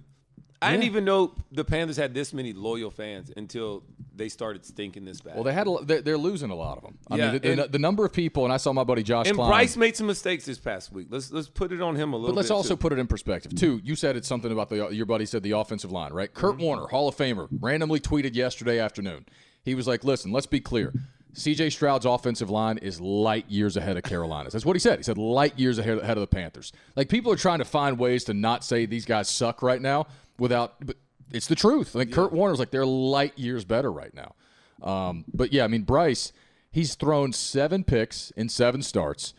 [0.62, 3.82] I didn't even know the Panthers had this many loyal fans until
[4.14, 5.34] they started stinking this bad.
[5.34, 6.98] well, they had a, they're, they're losing a lot of them.
[7.10, 9.02] I Yeah, mean, the, the, and- the number of people, and I saw my buddy
[9.02, 9.48] Josh and Klein.
[9.50, 11.08] Bryce made some mistakes this past week.
[11.10, 12.28] Let's let's put it on him a little.
[12.28, 12.32] Bit.
[12.32, 12.78] But let's bit, also too.
[12.78, 13.80] put it in perspective too.
[13.84, 16.32] You said it's something about the your buddy said the offensive line, right?
[16.32, 16.62] Kurt Mm-hmm.
[16.62, 19.26] Warner, Hall of Famer, randomly tweeted yesterday afternoon.
[19.62, 20.92] He was like, "Listen, let's be clear.
[21.34, 24.54] CJ Stroud's offensive line is light years ahead of Carolina's.
[24.54, 24.98] That's what he said.
[24.98, 26.72] He said light years ahead, ahead of the Panthers.
[26.94, 30.06] Like people are trying to find ways to not say these guys suck right now
[30.38, 30.96] without, but
[31.32, 31.94] it's the truth.
[31.94, 34.34] Like Kurt Warner's like they're light years better right now.
[34.82, 36.32] Um, but yeah, I mean Bryce,
[36.70, 39.32] he's thrown seven picks in seven starts,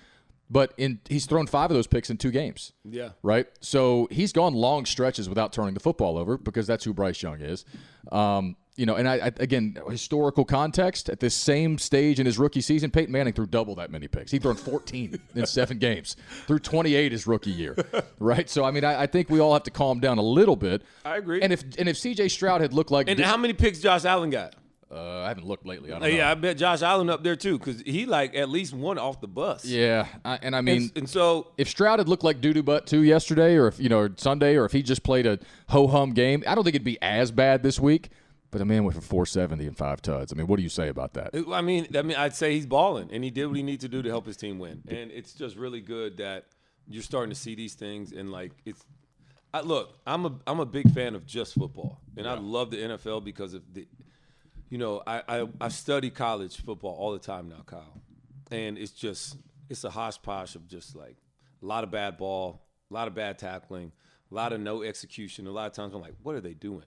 [0.50, 3.10] but in he's thrown five of those picks in two games Yeah.
[3.24, 3.48] right?
[3.62, 7.40] So he's gone long stretches without turning the football over because that's who Bryce Young
[7.42, 7.66] is.
[8.12, 12.38] Um, you know, and I, I again historical context at this same stage in his
[12.40, 14.32] rookie season, Peyton Manning threw double that many picks.
[14.32, 16.16] He threw 14 in seven games,
[16.46, 17.76] threw 28 his rookie year,
[18.20, 18.50] right?
[18.50, 20.84] So I mean, I, I think we all have to calm down a little bit.
[21.04, 21.42] I agree.
[21.42, 22.30] And if and if C.J.
[22.30, 24.56] Stroud had looked like And this- how many picks Josh Allen got?
[24.90, 25.90] uh, I haven't looked lately.
[25.92, 26.14] I don't Uh, know.
[26.16, 29.20] yeah, I bet Josh Allen up there too because he like at least one off
[29.20, 29.66] the bus.
[29.66, 30.84] yeah, I, and I mean.
[30.84, 33.80] and, and so if Stroud had looked like doo doo butt too yesterday, or if
[33.82, 36.76] you know Sunday, or if he just played a ho hum game, I don't think
[36.76, 38.12] it'd be as bad this week.
[38.50, 40.32] But a man went for 470 and five tuds.
[40.32, 41.32] I mean, what do you say about that?
[41.52, 43.88] I mean, I mean, I'd say he's balling, and he did what he needed to
[43.90, 44.84] do to help his team win.
[44.88, 46.46] And it's just really good that
[46.88, 48.84] you're starting to see these things, and like it's.
[49.54, 52.78] I, look, I'm a I'm a big fan of just football, and I love the
[52.78, 53.88] NFL because of the,
[54.70, 58.02] you know, I, I I study college football all the time now, Kyle,
[58.52, 59.38] and it's just
[59.70, 61.18] it's a hodgepodge of just like
[61.62, 63.92] a lot of bad ball, a lot of bad tackling,
[64.32, 65.48] a lot of no execution.
[65.48, 66.86] A lot of times I'm like, what are they doing?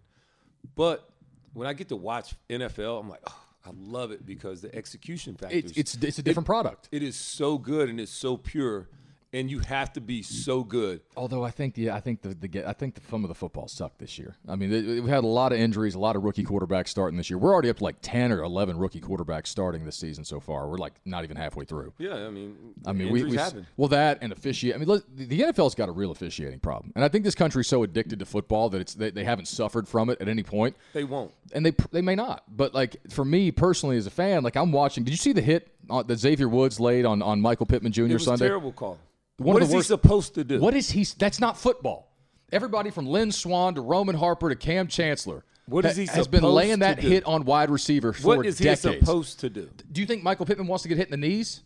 [0.74, 1.08] But
[1.52, 5.34] when I get to watch NFL, I'm like, oh, I love it because the execution
[5.34, 5.72] factors.
[5.76, 6.88] It's it's, it's a different product.
[6.92, 8.88] it is so good and it's so pure,
[9.32, 11.00] and you have to be so good.
[11.16, 13.68] Although I think the I think the, the I think the, some of the football
[13.68, 14.36] sucked this year.
[14.48, 17.30] I mean, we've had a lot of injuries, a lot of rookie quarterbacks starting this
[17.30, 17.38] year.
[17.38, 20.68] We're already up to like 10 or 11 rookie quarterbacks starting this season so far.
[20.68, 21.92] We're like not even halfway through.
[21.98, 23.66] Yeah, I mean, I mean, we, we happen.
[23.76, 24.74] well that and officiate.
[24.74, 27.68] I mean, look, the NFL's got a real officiating problem, and I think this country's
[27.68, 30.76] so addicted to football that it's they, they haven't suffered from it at any point,
[30.92, 31.32] They won't.
[31.52, 32.44] and they they may not.
[32.48, 35.04] But like for me personally as a fan, like I'm watching.
[35.04, 38.02] Did you see the hit that Xavier Woods laid on on Michael Pittman Jr.
[38.06, 38.46] It was Sunday?
[38.46, 38.98] terrible call.
[39.40, 40.60] One what is the he supposed to do?
[40.60, 41.04] What is he?
[41.18, 42.12] That's not football.
[42.52, 45.44] Everybody from Lynn Swann to Roman Harper to Kam Chancellor.
[45.66, 48.64] What is he has been laying that hit on wide receiver for What is he
[48.64, 48.98] decades.
[49.00, 49.70] supposed to do?
[49.90, 51.62] Do you think Michael Pittman wants to get hit in the knees?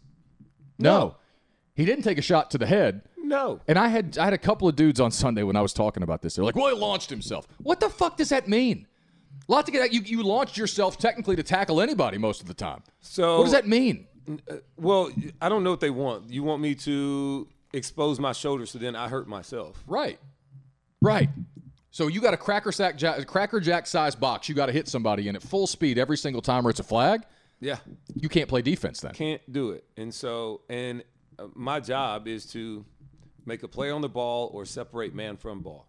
[0.78, 1.16] No.
[1.74, 3.02] He didn't take a shot to the head.
[3.16, 3.60] No.
[3.66, 6.02] And I had I had a couple of dudes on Sunday when I was talking
[6.02, 6.36] about this.
[6.36, 8.86] They're like, "Well, he launched himself." What the fuck does that mean?
[9.48, 9.92] A lot to get at.
[9.92, 12.82] You you launched yourself technically to tackle anybody most of the time.
[13.00, 14.06] So What does that mean?
[14.28, 15.10] Uh, well,
[15.40, 16.30] I don't know what they want.
[16.30, 19.82] You want me to expose my shoulders so then I hurt myself?
[19.86, 20.18] Right.
[21.00, 21.28] Right.
[21.90, 24.48] So you got a cracker sack jack, cracker jack size box.
[24.48, 26.84] You got to hit somebody in at full speed every single time, or it's a
[26.84, 27.22] flag.
[27.60, 27.78] Yeah.
[28.14, 29.12] You can't play defense then.
[29.12, 29.84] Can't do it.
[29.96, 31.04] And so, and
[31.38, 32.84] uh, my job is to
[33.46, 35.86] make a play on the ball or separate man from ball.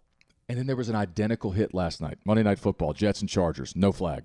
[0.48, 3.76] And then there was an identical hit last night, Monday Night Football, Jets and Chargers,
[3.76, 4.24] no flag,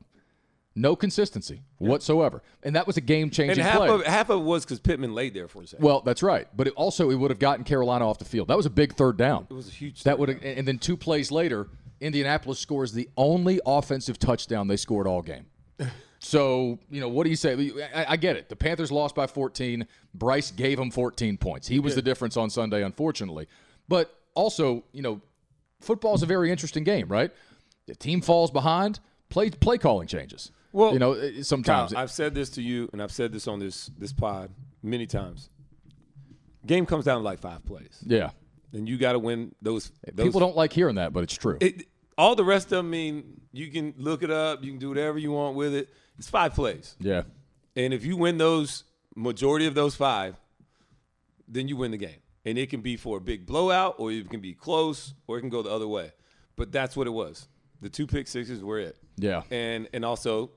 [0.74, 3.88] no consistency whatsoever, and that was a game And changing half play.
[3.88, 5.84] of half of it was because Pittman laid there for a second.
[5.84, 8.48] well, that's right, but it also it would have gotten Carolina off the field.
[8.48, 9.46] That was a big third down.
[9.50, 10.04] it was a huge.
[10.04, 11.68] That would and then two plays later,
[12.00, 15.46] Indianapolis scores the only offensive touchdown they scored all game.
[16.22, 17.72] So you know what do you say?
[17.94, 18.50] I, I get it.
[18.50, 19.86] The Panthers lost by 14.
[20.14, 21.66] Bryce gave them 14 points.
[21.66, 23.46] He was the difference on Sunday, unfortunately.
[23.88, 25.22] But also, you know,
[25.80, 27.30] football is a very interesting game, right?
[27.86, 29.00] The team falls behind,
[29.30, 30.50] play play calling changes.
[30.72, 33.12] Well, you know, eh, eh, it- Kyle, sometimes I've said this to you, and I've
[33.12, 34.50] said this on this this pod.
[34.82, 35.50] many times.
[36.66, 38.30] Game comes down to like five plays, Yeah.
[38.72, 39.92] and you got to win those.
[40.06, 41.58] Eh, those People don't like hearing that, but it's true.
[41.60, 41.86] It,
[42.18, 45.18] all the rest of them mean you can look it up, you can do whatever
[45.18, 45.88] you want with it.
[46.18, 47.22] It's five plays, yeah.
[47.76, 48.84] and if you win those
[49.16, 50.36] majority of those five,
[51.48, 52.20] then you win the game.
[52.44, 55.40] And it can be for a big blowout, or it can be close, or it
[55.40, 56.12] can go the other way.
[56.56, 57.48] But that's what it was.
[57.82, 59.42] The two pick sixes were it, Yeah.
[59.50, 60.52] and and also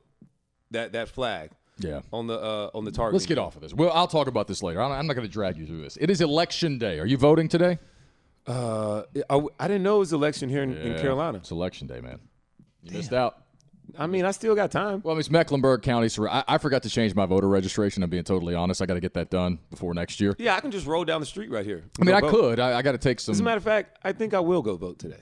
[0.74, 1.50] that that flag
[1.80, 2.02] Yeah.
[2.12, 3.14] on the uh, on the target.
[3.14, 3.74] Let's get off of this.
[3.74, 4.82] Well, I'll talk about this later.
[4.82, 5.98] I'm I'm not going to drag you through this.
[6.00, 7.00] It is election day.
[7.00, 7.80] Are you voting today?
[8.46, 11.38] Uh, I, I didn't know it was election here in, in Carolina.
[11.38, 12.20] It's election day, man.
[12.84, 13.38] You missed out.
[13.98, 15.02] I mean, I still got time.
[15.04, 16.10] Well, it's Mecklenburg County.
[16.10, 18.02] So I, I forgot to change my voter registration.
[18.04, 18.82] I'm being totally honest.
[18.82, 20.36] I got to get that done before next year.
[20.40, 21.84] Yeah, I can just roll down the street right here.
[22.02, 22.32] I mean, I vote.
[22.32, 22.60] could.
[22.60, 23.34] I, I got to take some.
[23.34, 25.20] As a matter of fact, I think I will go vote today.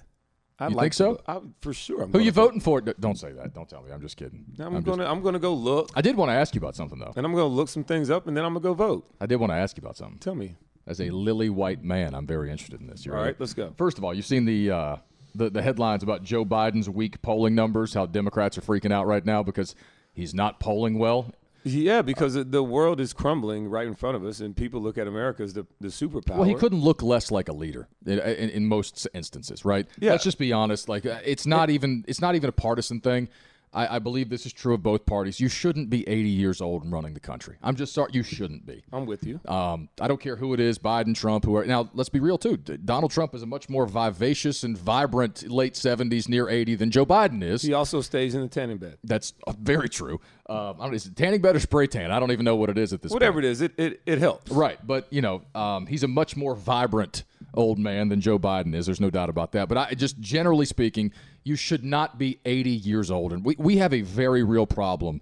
[0.61, 1.21] I'd You like think so?
[1.27, 2.03] I, for sure.
[2.03, 2.79] I'm Who you voting for?
[2.81, 3.53] Don't say that.
[3.53, 3.91] Don't tell me.
[3.91, 4.45] I'm just kidding.
[4.59, 6.99] I'm, I'm gonna I'm gonna go look, I did want to ask you about something
[6.99, 7.13] though.
[7.15, 9.09] and I'm gonna look some things up, and then I'm gonna go vote.
[9.19, 10.19] I did want to ask you about something.
[10.19, 10.55] Tell me.
[10.87, 13.05] As a lily white man, I'm very interested in this.
[13.05, 13.29] You All ready?
[13.31, 13.73] right, let's go.
[13.77, 14.95] First of all, you've seen the, uh,
[15.35, 17.93] the the headlines about Joe Biden's weak polling numbers.
[17.93, 19.75] How Democrats are freaking out right now because
[20.13, 21.31] he's not polling well.
[21.63, 25.07] Yeah, because the world is crumbling right in front of us, and people look at
[25.07, 26.37] America as the, the superpower.
[26.37, 29.87] Well, he couldn't look less like a leader in, in, in most instances, right?
[29.99, 30.11] Yeah.
[30.11, 30.89] Let's just be honest.
[30.89, 33.29] Like, uh, it's not even it's not even a partisan thing.
[33.73, 35.39] I, I believe this is true of both parties.
[35.39, 37.57] You shouldn't be 80 years old and running the country.
[37.63, 38.11] I'm just sorry.
[38.13, 38.83] You shouldn't be.
[38.91, 39.39] I'm with you.
[39.47, 41.89] Um, I don't care who it is, Biden, Trump, who are now.
[41.93, 42.57] Let's be real too.
[42.57, 47.05] Donald Trump is a much more vivacious and vibrant late 70s, near 80 than Joe
[47.05, 47.61] Biden is.
[47.61, 48.97] He also stays in the tanning bed.
[49.03, 50.19] That's uh, very true.
[50.49, 50.93] Um, I don't.
[50.93, 52.11] Is it tanning bed or spray tan?
[52.11, 53.21] I don't even know what it is at this point.
[53.21, 53.45] Whatever point.
[53.45, 54.51] it is, it, it, it helps.
[54.51, 58.73] Right, but you know, um, he's a much more vibrant old man than Joe Biden
[58.75, 58.85] is.
[58.85, 59.67] There's no doubt about that.
[59.67, 61.11] But I just generally speaking,
[61.43, 65.21] you should not be 80 years old, and we we have a very real problem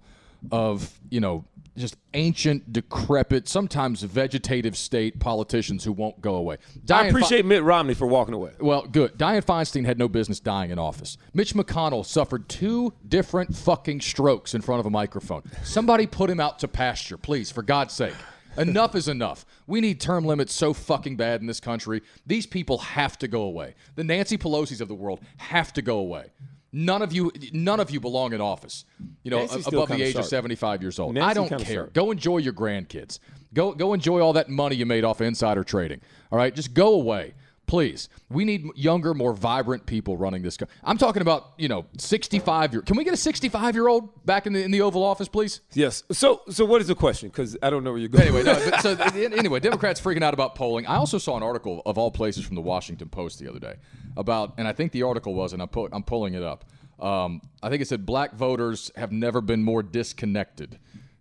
[0.50, 1.44] of you know
[1.76, 6.56] just ancient, decrepit, sometimes vegetative state politicians who won't go away.
[6.56, 8.52] I Dianne Fe- appreciate Mitt Romney for walking away.
[8.60, 9.16] well, good.
[9.16, 11.16] Dianne Feinstein had no business dying in office.
[11.32, 15.42] Mitch McConnell suffered two different fucking strokes in front of a microphone.
[15.62, 18.14] Somebody put him out to pasture, please, for God's sake.
[18.56, 19.44] Enough is enough.
[19.66, 22.02] We need term limits so fucking bad in this country.
[22.26, 23.74] These people have to go away.
[23.94, 26.32] The Nancy Pelosi's of the world have to go away.
[26.72, 28.84] None of you, none of you belong in office.
[29.24, 31.18] You know, above the age of seventy-five years old.
[31.18, 31.64] I don't care.
[31.64, 31.92] sharp.
[31.94, 33.18] Go enjoy your grandkids.
[33.52, 36.00] Go go enjoy all that money you made off insider trading.
[36.30, 37.34] All right, just go away,
[37.70, 38.08] please.
[38.28, 40.56] We need younger, more vibrant people running this.
[40.56, 42.82] Co- I'm talking about you know 65 year.
[42.82, 45.60] Can we get a 65 year old back in the in the Oval Office, please?
[45.72, 46.02] Yes.
[46.10, 47.28] So so what is the question?
[47.28, 48.26] Because I don't know where you're going.
[48.26, 50.84] Anyway, no, but so anyway, Democrats freaking out about polling.
[50.86, 53.76] I also saw an article of all places from the Washington Post the other day
[54.16, 56.64] about, and I think the article was, and I'm, pu- I'm pulling it up.
[56.98, 60.78] Um, I think it said black voters have never been more disconnected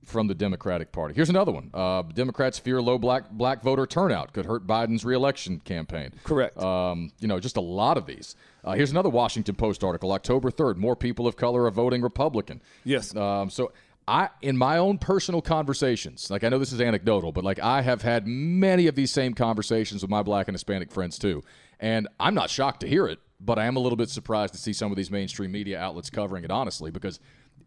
[0.09, 1.13] from the Democratic Party.
[1.13, 1.69] Here's another one.
[1.73, 6.11] Uh, Democrats fear low black black voter turnout could hurt Biden's reelection campaign.
[6.23, 6.57] Correct.
[6.61, 8.35] Um, you know, just a lot of these.
[8.63, 10.77] Uh, here's another Washington Post article, October 3rd.
[10.77, 12.61] More people of color are voting Republican.
[12.83, 13.15] Yes.
[13.15, 13.71] Um, so
[14.09, 17.83] I, in my own personal conversations, like I know this is anecdotal, but like I
[17.83, 21.43] have had many of these same conversations with my black and Hispanic friends too,
[21.79, 24.59] and I'm not shocked to hear it, but I am a little bit surprised to
[24.59, 27.19] see some of these mainstream media outlets covering it honestly, because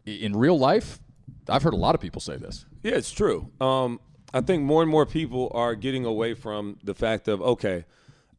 [0.05, 0.99] in real life,
[1.49, 2.65] I've heard a lot of people say this.
[2.83, 3.49] Yeah, it's true.
[3.59, 3.99] Um,
[4.33, 7.85] I think more and more people are getting away from the fact of okay,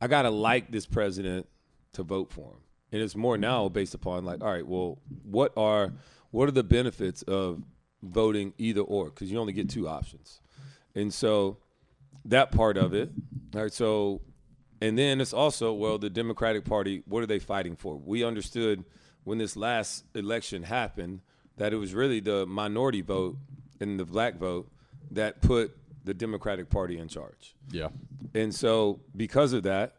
[0.00, 1.46] I gotta like this president
[1.92, 2.60] to vote for him,
[2.92, 5.92] and it's more now based upon like, all right, well, what are
[6.30, 7.62] what are the benefits of
[8.02, 9.06] voting either or?
[9.06, 10.40] Because you only get two options,
[10.94, 11.58] and so
[12.24, 13.10] that part of it.
[13.54, 14.20] All right, so
[14.80, 17.02] and then it's also well, the Democratic Party.
[17.06, 17.96] What are they fighting for?
[17.96, 18.84] We understood
[19.22, 21.20] when this last election happened
[21.56, 23.36] that it was really the minority vote
[23.80, 24.70] and the black vote
[25.10, 27.54] that put the Democratic Party in charge.
[27.70, 27.88] Yeah.
[28.34, 29.96] And so, because of that,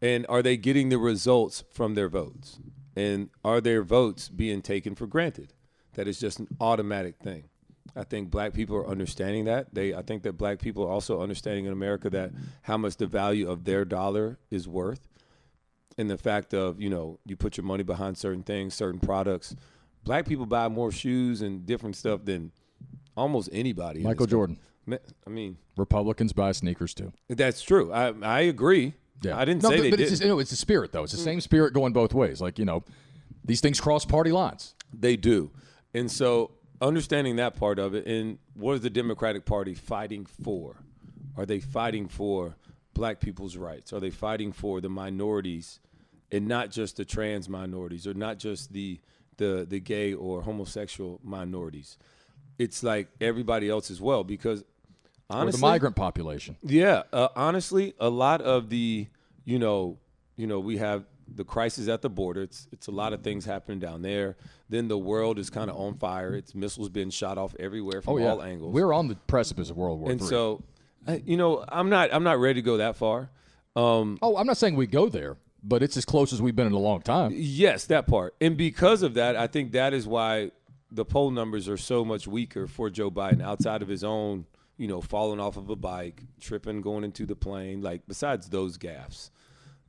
[0.00, 2.58] and are they getting the results from their votes?
[2.94, 5.52] And are their votes being taken for granted?
[5.94, 7.44] That is just an automatic thing.
[7.94, 9.74] I think black people are understanding that.
[9.74, 12.32] They, I think that black people are also understanding in America that
[12.62, 15.08] how much the value of their dollar is worth,
[15.96, 19.56] and the fact of you know you put your money behind certain things, certain products.
[20.06, 22.52] Black people buy more shoes and different stuff than
[23.16, 24.00] almost anybody.
[24.02, 24.56] Michael Jordan.
[24.88, 25.04] country.
[25.26, 27.12] I mean, Republicans buy sneakers too.
[27.28, 27.92] that's true.
[27.92, 28.94] I I agree.
[29.22, 30.12] Yeah, I didn't No, say but, they but did.
[30.12, 31.02] it's, you know, it's the spirit though.
[31.02, 32.40] It's the same spirit going both ways.
[32.40, 32.84] Like you know,
[33.44, 34.74] these things cross party lines.
[34.92, 35.50] They do.
[35.92, 40.76] And so understanding that part of it and what is the Democratic Party fighting for?
[41.36, 42.56] Are they fighting for
[42.94, 43.92] black people's rights?
[43.92, 45.80] Are they fighting for the minorities
[46.30, 49.00] and not just the trans minorities or not just the
[49.36, 51.98] the the gay or homosexual minorities?
[52.58, 54.64] It's like everybody else as well because
[55.28, 56.56] or the migrant population.
[56.62, 59.08] Yeah, uh, honestly, a lot of the,
[59.44, 59.98] you know,
[60.36, 62.42] you know, we have the crisis at the border.
[62.42, 64.36] It's it's a lot of things happening down there.
[64.68, 66.34] Then the world is kind of on fire.
[66.34, 68.72] It's missiles being shot off everywhere from Oh yeah, all angles.
[68.72, 70.28] we're on the precipice of World War and III.
[70.28, 70.62] so,
[71.24, 73.30] you know, I'm not I'm not ready to go that far.
[73.74, 75.36] Um, oh, I'm not saying we go there,
[75.66, 77.32] but it's as close as we've been in a long time.
[77.34, 78.34] Yes, that part.
[78.40, 80.52] And because of that, I think that is why
[80.92, 84.46] the poll numbers are so much weaker for Joe Biden outside of his own,
[84.76, 88.78] you know, falling off of a bike, tripping, going into the plane, like besides those
[88.78, 89.30] gaffes.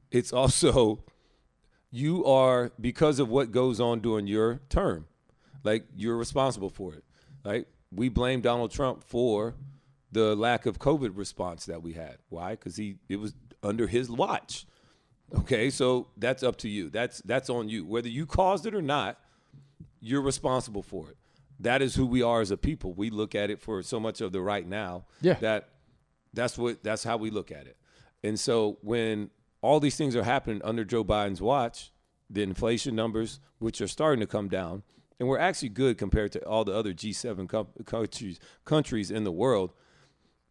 [0.09, 1.03] It's also
[1.91, 5.05] you are because of what goes on during your term.
[5.63, 7.03] Like you're responsible for it.
[7.45, 7.67] Right?
[7.91, 9.55] We blame Donald Trump for
[10.11, 12.17] the lack of COVID response that we had.
[12.29, 12.55] Why?
[12.55, 14.65] Cuz he it was under his watch.
[15.39, 16.89] Okay, so that's up to you.
[16.89, 17.85] That's that's on you.
[17.85, 19.19] Whether you caused it or not,
[19.99, 21.17] you're responsible for it.
[21.59, 22.93] That is who we are as a people.
[22.93, 25.05] We look at it for so much of the right now.
[25.21, 25.33] Yeah.
[25.35, 25.69] That
[26.33, 27.77] that's what that's how we look at it.
[28.23, 29.29] And so when
[29.61, 31.91] all these things are happening under Joe Biden's watch,
[32.29, 34.83] the inflation numbers, which are starting to come down,
[35.19, 39.31] and we're actually good compared to all the other G7 com- countries countries in the
[39.31, 39.73] world.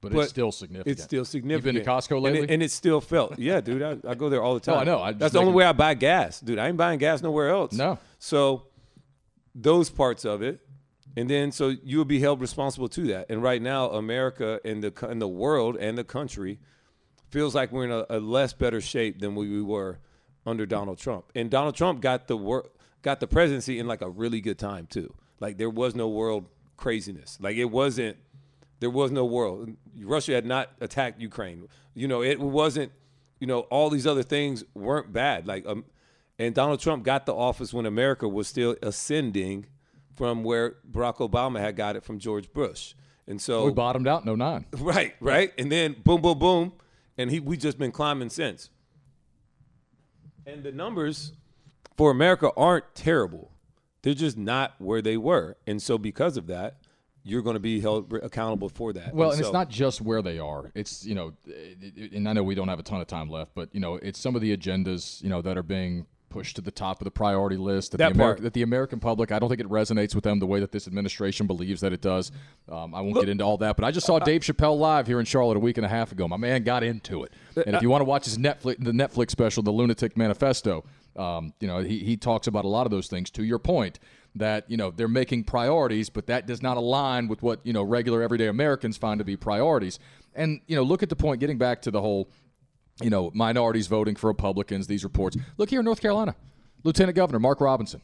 [0.03, 0.93] But, But it's still significant.
[0.93, 1.75] It's still significant.
[1.75, 2.41] You've been to Costco And lately?
[2.43, 3.39] it, and it's still felt.
[3.39, 4.75] Yeah, dude, I, I go there all the time.
[4.77, 5.03] Oh, I know.
[5.03, 6.59] I That's the only making- way I buy gas, dude.
[6.59, 7.73] I ain't buying gas nowhere else.
[7.73, 7.99] No.
[8.19, 8.65] So
[9.55, 10.61] those parts of it,
[11.17, 13.27] and then so you will be held responsible to that.
[13.31, 16.59] And right now, America and the and the world and the country
[17.31, 19.99] feels like we're in a, a less better shape than we, we were
[20.45, 21.25] under Donald Trump.
[21.35, 22.69] And Donald Trump got the wor-
[23.03, 25.13] got the presidency in like a really good time too.
[25.41, 27.39] Like there was no world craziness.
[27.41, 28.19] Like it wasn't
[28.81, 29.71] there was no world.
[30.01, 31.69] Russia had not attacked Ukraine.
[31.95, 32.93] You know, it wasn't.
[33.41, 35.47] You know, all these other things weren't bad.
[35.47, 35.85] Like, um,
[36.39, 39.67] and Donald Trump got the office when America was still ascending
[40.15, 42.95] from where Barack Obama had got it from George Bush.
[43.27, 44.67] And so, we bottomed out in 09.
[44.79, 46.73] right, right, and then boom, boom, boom,
[47.19, 48.71] and he we just been climbing since.
[50.47, 51.33] And the numbers
[51.97, 53.51] for America aren't terrible.
[54.03, 55.57] They're just not where they were.
[55.67, 56.77] And so because of that,
[57.27, 59.13] you're going to be held accountable for that.
[59.13, 60.71] Well, and so, it's not just where they are.
[60.75, 61.33] It's you know,
[62.15, 64.19] and I know we don't have a ton of time left, but you know, it's
[64.19, 67.11] some of the agendas you know that are being pushed to the top of the
[67.11, 67.93] priority list.
[67.93, 68.19] That, That the.
[68.21, 70.71] Ameri- that the American public, I don't think it resonates with them the way that
[70.71, 72.31] this administration believes that it does.
[72.71, 75.19] Um, I won't get into all that, but I just saw Dave Chappelle live here
[75.19, 76.29] in Charlotte a week and a half ago.
[76.29, 79.33] My man got into it, and if you want to watch his Netflix, the Netflix
[79.33, 80.85] special, The Lunatic Manifesto,
[81.17, 83.31] um, you know, he he talks about a lot of those things.
[83.33, 83.99] To your point.
[84.37, 87.83] That you know they're making priorities, but that does not align with what you know
[87.83, 89.99] regular everyday Americans find to be priorities.
[90.35, 91.41] And you know, look at the point.
[91.41, 92.29] Getting back to the whole
[93.03, 95.37] you know, minorities voting for Republicans, these reports.
[95.59, 96.35] Look here in North Carolina,
[96.83, 98.01] Lieutenant Governor Mark Robinson,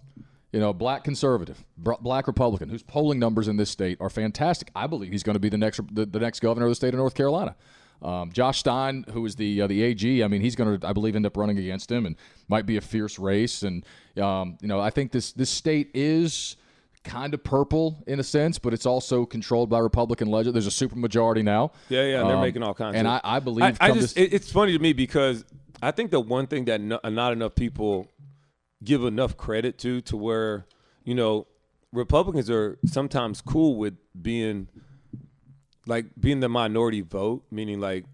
[0.52, 4.70] you know, black conservative, black Republican, whose polling numbers in this state are fantastic.
[4.76, 6.92] I believe he's going to be the next the, the next governor of the state
[6.92, 7.56] of North Carolina.
[8.02, 10.92] Um, Josh Stein, who is the uh, the AG, I mean, he's going to, I
[10.92, 12.16] believe, end up running against him, and
[12.48, 13.62] might be a fierce race.
[13.62, 13.84] And
[14.20, 16.56] um, you know, I think this this state is
[17.04, 20.54] kind of purple in a sense, but it's also controlled by Republican legend.
[20.54, 21.72] There's a supermajority now.
[21.88, 22.96] Yeah, yeah, they're Um, making all kinds.
[22.96, 25.44] And of, I, I believe I, I just this- it's funny to me because
[25.82, 28.08] I think the one thing that no, not enough people
[28.84, 30.66] give enough credit to to where
[31.04, 31.46] you know
[31.92, 34.66] Republicans are sometimes cool with being
[35.86, 38.04] like being the minority vote, meaning like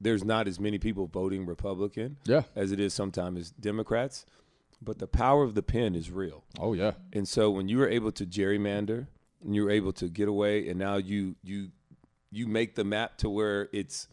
[0.00, 2.42] there's not as many people voting Republican Yeah.
[2.56, 4.26] as it is sometimes as Democrats.
[4.84, 6.42] But the power of the pen is real.
[6.58, 6.92] Oh yeah.
[7.12, 9.06] And so when you were able to gerrymander
[9.44, 11.68] and you were able to get away and now you you
[12.32, 14.08] you make the map to where it's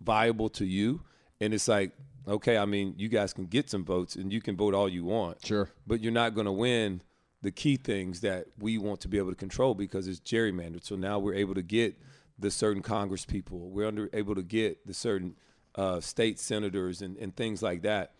[0.00, 1.02] viable to you
[1.40, 1.92] and it's like
[2.28, 5.04] okay, I mean, you guys can get some votes and you can vote all you
[5.04, 5.46] want.
[5.46, 5.70] Sure.
[5.86, 7.02] But you're not going to win
[7.40, 10.82] the key things that we want to be able to control because it's gerrymandered.
[10.84, 11.94] So now we're able to get
[12.38, 13.70] the certain Congress people.
[13.70, 15.36] We're under, able to get the certain
[15.74, 18.12] uh, state senators and, and things like that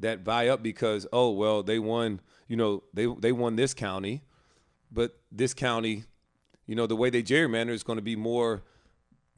[0.00, 4.22] that vie up because oh well they won you know they they won this county,
[4.90, 6.04] but this county,
[6.66, 8.62] you know the way they gerrymander is going to be more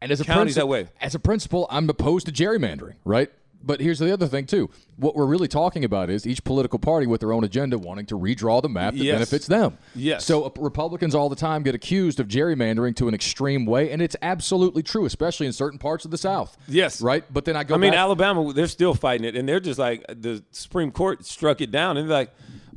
[0.00, 0.88] And as a Counties princi- that way.
[1.00, 3.30] As a principle, I'm opposed to gerrymandering, right?
[3.62, 4.70] But here's the other thing too.
[4.96, 8.18] What we're really talking about is each political party with their own agenda wanting to
[8.18, 9.14] redraw the map that Yes.
[9.16, 9.76] benefits them.
[9.94, 10.24] Yes.
[10.24, 14.00] So uh, Republicans all the time get accused of gerrymandering to an extreme way, and
[14.00, 16.56] it's absolutely true, especially in certain parts of the South.
[16.68, 17.02] Yes.
[17.02, 17.24] Right.
[17.32, 17.74] But then I go.
[17.74, 21.24] I mean, back- Alabama, they're still fighting it, and they're just like the Supreme Court
[21.26, 22.30] struck it down, and they're like,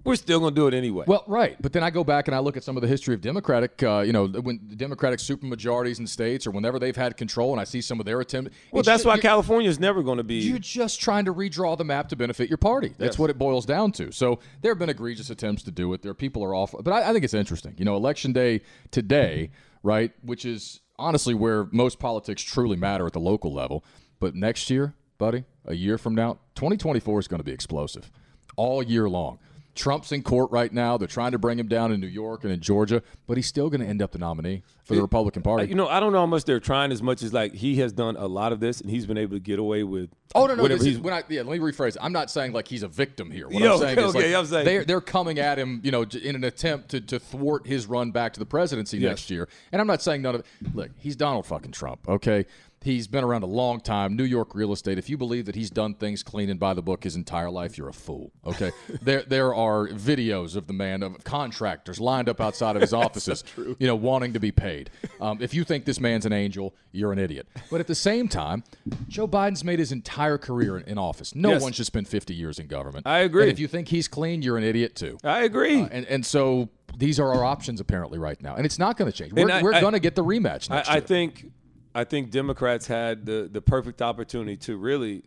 [0.03, 1.05] we're still going to do it anyway.
[1.07, 3.13] Well, right, but then I go back and I look at some of the history
[3.13, 7.15] of Democratic, uh, you know, when the Democratic supermajorities in states, or whenever they've had
[7.17, 8.53] control, and I see some of their attempt.
[8.71, 10.35] well, it's that's ju- why California is never going to be.
[10.39, 12.89] You're just trying to redraw the map to benefit your party.
[12.97, 13.19] That's Yes.
[13.19, 14.11] what it boils down to.
[14.11, 16.01] So there have been egregious attempts to do it.
[16.01, 17.75] There people are off, but I, I think it's interesting.
[17.77, 19.51] You know, election day today,
[19.83, 20.11] right?
[20.21, 23.83] Which is honestly where most politics truly matter at the local level.
[24.19, 28.11] But next year, buddy, a year from now, 2024 is going to be explosive
[28.55, 29.39] all year long.
[29.75, 30.97] Trump's in court right now.
[30.97, 33.69] They're trying to bring him down in New York and in Georgia, but he's still
[33.69, 35.67] going to end up the nominee for the Republican Party.
[35.67, 37.91] You know, I don't know how much they're trying as much as like he has
[37.91, 40.09] done a lot of this and he's been able to get away with.
[40.35, 40.61] Oh no, no.
[40.63, 41.89] whatever he's- is, when I, yeah, let me rephrase.
[41.95, 41.97] it.
[42.01, 43.47] I'm not saying like he's a victim here.
[43.47, 45.91] What Yeah, I'm saying okay, is like I'm saying- they're they're coming at him, you
[45.91, 49.09] know, in an attempt to, to thwart his run back to the presidency Yes.
[49.09, 49.47] next year.
[49.71, 50.47] And I'm not saying none of it.
[50.75, 52.07] Look, he's Donald fucking Trump.
[52.07, 52.45] Okay,
[52.83, 54.15] he's been around a long time.
[54.15, 54.97] New York real estate.
[54.97, 57.77] If you believe that he's done things clean and by the book his entire life,
[57.77, 58.31] you're a fool.
[58.45, 58.71] Okay,
[59.01, 63.43] there there are videos of the man of contractors lined up outside of his offices,
[63.57, 64.89] you know, wanting to be paid.
[65.21, 67.47] Um, if you think this man's an angel, you're an idiot.
[67.71, 68.63] But at the same time,
[69.07, 71.33] Joe Biden's made his entire career in, in office.
[71.35, 71.61] No Yes.
[71.61, 73.07] one should spend 50 years in government.
[73.07, 73.43] I agree.
[73.43, 75.17] And if you think he's clean, you're an idiot too.
[75.23, 75.79] I agree.
[75.79, 79.17] And and so these are our options apparently right now, and it's not going to
[79.17, 79.33] change.
[79.33, 81.51] We're, I- we're going to get the rematch next I, I think
[81.95, 85.23] I think Democrats had the the perfect opportunity to really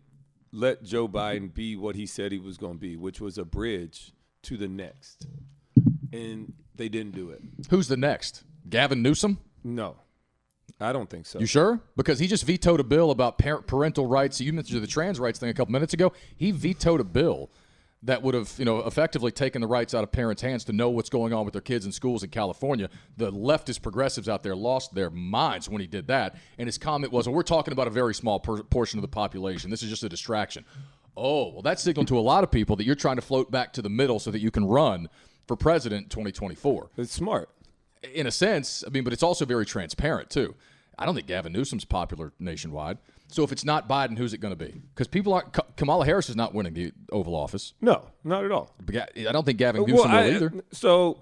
[0.51, 3.45] let Joe Biden be what he said he was going to be, which was a
[3.45, 4.11] bridge
[4.43, 5.27] to the next,
[6.11, 7.41] and they didn't do it.
[7.69, 8.43] Who's the next?
[8.69, 9.39] Gavin Newsom?
[9.63, 9.97] No,
[10.79, 11.39] I don't think so.
[11.39, 11.81] You sure?
[11.95, 14.39] Because he just vetoed a bill about parent parental rights.
[14.41, 16.13] You mentioned the trans rights thing a couple minutes ago.
[16.35, 17.49] He vetoed a bill
[18.07, 20.89] that would have, you know, effectively taken the rights out of parents' hands to know
[20.89, 22.89] what's going on with their kids in schools in California.
[23.17, 26.35] The leftist progressives out there lost their minds when he did that.
[26.57, 29.07] And his comment was, "Well, we're talking about a very small per- portion of the
[29.07, 29.69] population.
[29.69, 30.65] This is just a distraction."
[31.15, 33.73] Oh, well, that signaled to a lot of people that you're trying to float back
[33.73, 35.09] to the middle so that you can run
[35.47, 37.49] for president in 2024 It's smart.
[38.13, 38.83] in a sense.
[38.85, 40.55] I mean, but it's also very transparent too.
[40.99, 42.99] I don't think Gavin Newsom's popular nationwide.
[43.29, 44.81] So if it's not Biden, who's it going to be?
[44.93, 45.55] Because people aren't.
[45.75, 47.73] Kamala Harris is not winning the Oval Office.
[47.81, 48.73] No, not at all.
[48.83, 50.53] But I don't think Gavin Newsom I- will either.
[50.71, 51.19] So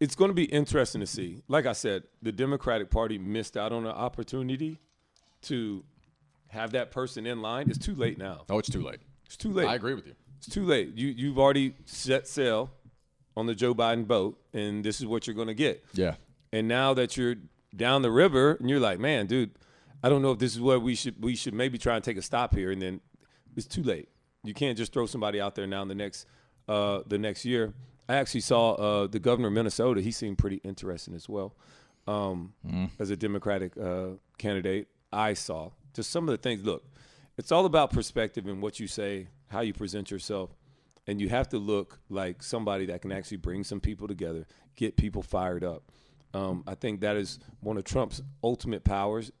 [0.00, 1.42] it's going to be interesting to see.
[1.48, 4.78] Like I said, the Democratic Party missed out on an opportunity
[5.42, 5.84] to
[6.48, 7.68] have that person in line.
[7.68, 8.44] It's too late now.
[8.48, 9.00] Oh, it's too late.
[9.26, 9.66] It's too late.
[9.66, 10.14] I agree with you.
[10.38, 10.94] It's too late.
[10.94, 12.70] You you've already set sail
[13.36, 15.84] on the Joe Biden boat, and this is what you're going to get.
[15.92, 16.14] Yeah.
[16.52, 17.36] And now that you're
[17.74, 19.50] down the river, and you're like, man, dude,
[20.06, 22.16] I don't know if this is where we should we should maybe try and take
[22.16, 23.00] a stop here, and then
[23.56, 24.08] it's too late.
[24.44, 26.28] You can't just throw somebody out there now in the next
[26.68, 27.74] uh, the next year.
[28.08, 30.00] I actually saw uh, the governor of Minnesota.
[30.00, 31.56] He seemed pretty interesting as well
[32.06, 32.52] um,
[33.00, 34.86] as a Democratic uh, candidate.
[35.12, 36.64] I saw just some of the things.
[36.64, 36.84] Look,
[37.36, 40.50] it's all about perspective and what you say, how you present yourself,
[41.08, 44.46] and you have to look like somebody that can actually bring some people together,
[44.76, 45.90] get people fired up.
[46.32, 49.32] Um, I think that is one of Trump's ultimate powers,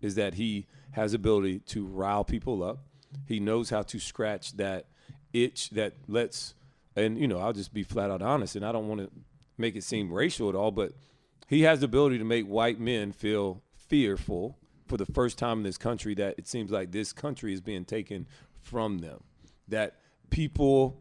[0.00, 2.78] is that he has ability to rile people up.
[3.26, 4.86] He knows how to scratch that
[5.32, 6.54] itch that lets,
[6.96, 9.10] and you know, I'll just be flat out honest, and I don't want to
[9.56, 10.92] make it seem racial at all, but
[11.48, 15.64] he has the ability to make white men feel fearful for the first time in
[15.64, 18.26] this country that it seems like this country is being taken
[18.60, 19.22] from them.
[19.68, 19.96] That
[20.30, 21.00] people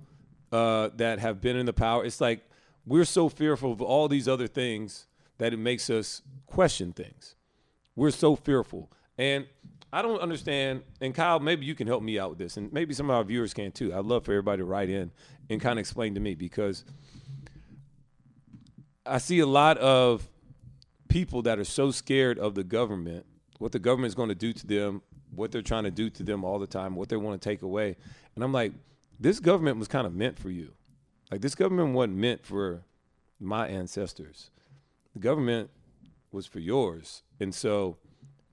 [0.52, 2.42] uh, that have been in the power, it's like
[2.86, 7.36] we're so fearful of all these other things that it makes us question things.
[7.96, 8.92] We're so fearful.
[9.18, 9.46] And
[9.92, 10.84] I don't understand.
[11.02, 13.24] And Kyle, maybe you can help me out with this, and maybe some of our
[13.24, 13.94] viewers can too.
[13.94, 15.12] I'd love for everybody to write in
[15.50, 16.84] and kind of explain to me because
[19.06, 20.28] I see a lot of
[21.10, 23.26] people that are so scared of the government,
[23.60, 25.02] what the government is going to do to them,
[25.36, 27.62] what they're trying to do to them all the time, what they want to take
[27.62, 27.96] away.
[28.34, 28.72] And I'm like,
[29.20, 30.72] this government was kind of meant for you.
[31.32, 32.82] Like this government wasn't meant for
[33.40, 34.50] my ancestors.
[35.14, 35.70] The government
[36.34, 37.24] was for yours.
[37.40, 37.98] And so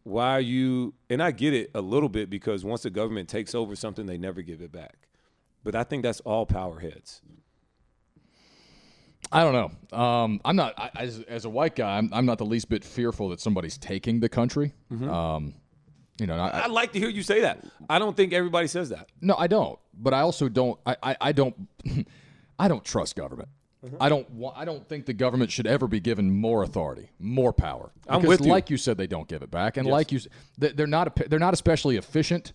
[0.04, 3.54] why are you and I get it a little bit because once the government takes
[3.54, 5.08] over something, they never give it back.
[5.62, 7.20] But I think that's all power heads.
[9.32, 9.98] I don't know.
[9.98, 11.98] Um, I'm not I, as as a white guy.
[11.98, 14.72] I'm, I'm not the least bit fearful that somebody's taking the country.
[15.10, 15.54] Um,
[16.18, 17.64] you know, I, I'd like to hear you say that.
[17.88, 19.08] I don't think everybody says that.
[19.20, 19.78] No, I don't.
[19.94, 20.78] But I also don't.
[20.84, 21.54] I, I, I don't.
[22.58, 23.48] I don't trust government.
[23.84, 23.96] Mm-hmm.
[23.98, 24.26] I don't.
[24.56, 27.92] I don't think the government should ever be given more authority, more power.
[28.06, 28.50] I'm with you.
[28.50, 30.20] like you said, they don't give it back, and like you,
[30.58, 31.18] they- they're not.
[31.18, 32.52] a- They're not especially efficient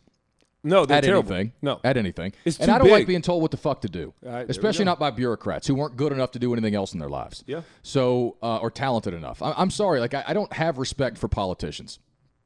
[0.64, 1.34] No, they're at terrible.
[1.34, 1.54] anything.
[1.64, 1.80] No.
[1.84, 2.34] at anything.
[2.46, 5.00] It's and I don't like being told what the fuck to do, right, especially not
[5.00, 7.44] by bureaucrats who weren't good enough to do anything else in their lives.
[7.48, 7.62] Yeah.
[7.82, 9.42] So uh, or talented enough.
[9.42, 10.00] I, I'm sorry.
[10.00, 11.98] Like I, I don't have respect for politicians,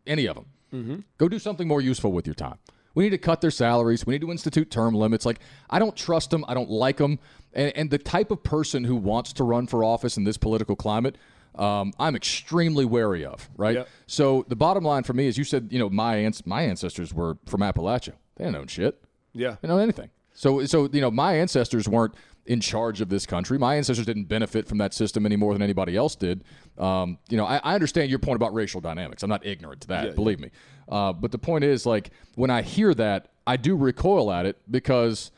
[0.07, 0.45] any of them.
[0.73, 0.95] Mm-hmm.
[1.17, 2.59] Go do something more useful with your time.
[2.95, 4.05] We need to cut their salaries.
[4.05, 5.25] We need to institute term limits.
[5.25, 6.43] Like I don't trust them.
[6.47, 7.19] I don't like them.
[7.53, 10.75] And, and the type of person who wants to run for office in this political
[10.75, 11.17] climate,
[11.55, 13.49] um, I'm extremely wary of.
[13.57, 13.75] Right.
[13.75, 13.89] Yep.
[14.07, 17.13] So the bottom line for me is, you said, you know, my ans- my ancestors
[17.13, 18.13] were from Appalachia.
[18.35, 19.01] They didn't own shit.
[19.33, 19.49] Yeah.
[19.49, 20.09] They didn't know anything.
[20.33, 22.13] So so you know, my ancestors weren't
[22.49, 23.59] in charge of this country.
[23.59, 26.43] My ancestors didn't benefit from that system any more than anybody else did.
[26.79, 29.21] Um, you know, I, I, understand your point about racial dynamics.
[29.21, 30.47] I'm not ignorant to that, yeah, believe yeah.
[30.47, 30.51] me.
[30.89, 34.57] Uh, but the point is, like, when I hear that, I do recoil at it
[34.69, 35.29] because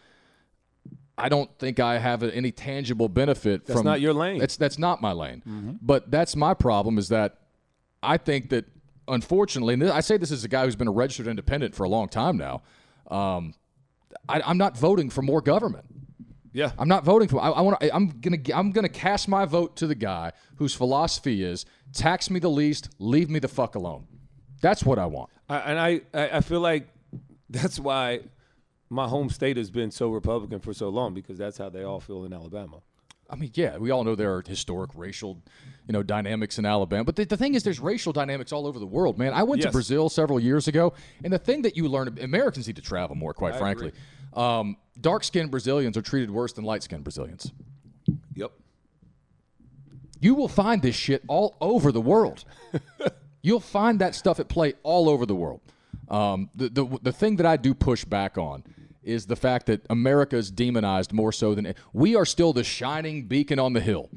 [1.17, 3.85] I don't think I have any tangible benefit that's from.
[3.85, 4.39] That's not your lane.
[4.39, 5.43] That's that's not my lane.
[5.45, 5.71] Mm-hmm.
[5.81, 7.39] But that's my problem is that
[8.01, 8.65] I think that
[9.09, 11.89] unfortunately, and I say this as a guy who's been a registered independent for a
[11.89, 12.61] long time now.
[13.09, 13.53] Um,
[14.29, 15.85] I, I'm not voting for more government.
[16.53, 17.41] Yeah, I'm not voting for.
[17.41, 17.83] I, I want.
[17.93, 18.37] I'm gonna.
[18.53, 22.89] I'm gonna cast my vote to the guy whose philosophy is tax me the least,
[22.99, 24.07] leave me the fuck alone.
[24.61, 25.29] That's what I want.
[25.49, 26.87] I, and I, I feel like
[27.49, 28.21] that's why
[28.89, 31.99] my home state has been so Republican for so long because that's how they all
[31.99, 32.81] feel in Alabama.
[33.31, 35.41] I mean, yeah, we all know there are historic racial,
[35.87, 37.05] you know, dynamics in Alabama.
[37.05, 39.33] But the, the thing is, there's racial dynamics all over the world, man.
[39.33, 39.69] I went yes.
[39.69, 43.15] to Brazil several years ago, and the thing that you learn, Americans need to travel
[43.15, 43.93] more, quite I frankly.
[44.33, 47.51] Um, dark skinned Brazilians are treated worse than light skinned Brazilians.
[48.35, 48.51] Yep.
[50.19, 52.43] You will find this shit all over the world.
[53.41, 55.61] You'll find that stuff at play all over the world.
[56.09, 58.63] Um, the, the, the thing that I do push back on
[59.03, 63.25] is the fact that America is demonized more so than we are still the shining
[63.25, 64.09] beacon on the hill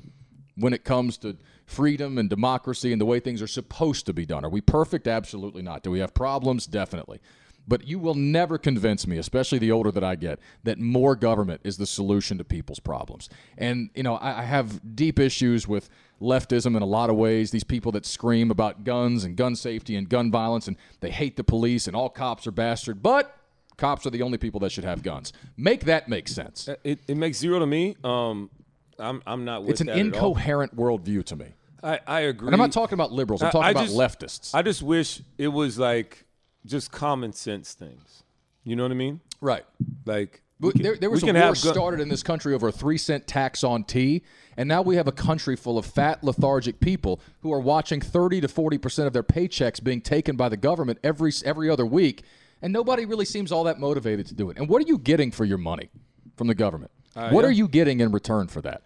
[0.56, 4.26] when it comes to freedom and democracy and the way things are supposed to be
[4.26, 4.44] done.
[4.44, 5.08] Are we perfect?
[5.08, 5.82] Absolutely not.
[5.82, 6.66] Do we have problems?
[6.66, 7.20] Definitely.
[7.66, 11.62] But you will never convince me, especially the older that I get, that more government
[11.64, 13.30] is the solution to people's problems.
[13.56, 15.88] And, you know, I, I have deep issues with
[16.20, 17.50] leftism in a lot of ways.
[17.50, 21.38] These people that scream about guns and gun safety and gun violence and they hate
[21.38, 23.02] the police and all cops are bastard.
[23.02, 23.34] But
[23.76, 25.32] cops are the only people that should have guns.
[25.56, 26.68] Make that make sense.
[26.68, 27.96] Uh, it, it makes zero to me.
[28.04, 28.50] Um,
[28.98, 31.46] I'm, I'm not It's an incoherent worldview to me.
[31.82, 32.48] I, I agree.
[32.48, 33.42] And I'm not talking about liberals.
[33.42, 34.54] I'm talking I, I about just, leftists.
[34.54, 36.24] I just wish it was like
[36.64, 38.22] just common sense things.
[38.64, 39.20] You know what I mean?
[39.40, 39.64] Right.
[40.06, 43.26] Like can, there, there, was a war started in this country over a three cent
[43.26, 44.22] tax on tea,
[44.56, 48.42] and now we have a country full of fat, lethargic people who are watching 30
[48.42, 52.22] to 40 percent of their paychecks being taken by the government every every other week,
[52.62, 54.56] and nobody really seems all that motivated to do it.
[54.58, 55.90] And what are you getting for your money
[56.36, 56.90] from the government?
[57.16, 57.48] Uh, what yeah.
[57.48, 58.82] are you getting in return for that?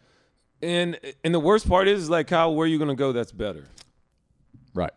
[0.61, 3.13] And and the worst part is like, Kyle, where are you going to go?
[3.13, 3.65] That's better.
[4.75, 4.93] Right.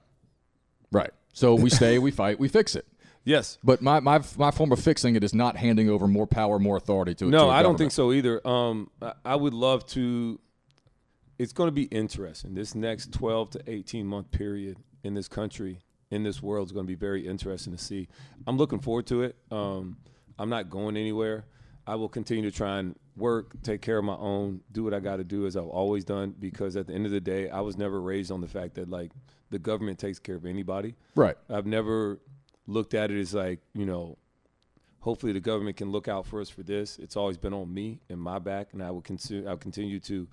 [0.91, 1.11] Right.
[1.33, 2.85] So we stay, we fight, we fix it.
[3.23, 6.57] Yes, but my, my my form of fixing it is not handing over more power,
[6.57, 7.27] more authority to.
[7.27, 8.45] A No, to I don't think so either.
[8.47, 8.89] Um,
[9.23, 10.39] I would love to.
[11.37, 12.55] It's going to be interesting.
[12.55, 15.79] This next twelve to eighteen month period in this country,
[16.11, 18.07] in this world, is going to be very interesting to see.
[18.45, 19.35] I'm looking forward to it.
[19.49, 19.97] Um,
[20.37, 21.45] I'm not going anywhere.
[21.87, 24.99] I will continue to try and work, take care of my own, do what I
[24.99, 26.35] got to do as I've always done.
[26.37, 28.89] Because at the end of the day, I was never raised on the fact that
[28.89, 29.11] like
[29.49, 30.95] the government takes care of anybody.
[31.15, 31.35] Right.
[31.49, 32.19] I've never
[32.67, 34.17] looked at it as like, you know,
[34.99, 36.99] hopefully the government can look out for us for this.
[36.99, 39.47] It's always been on me and my back, and I will continue.
[39.47, 40.27] I'll continue to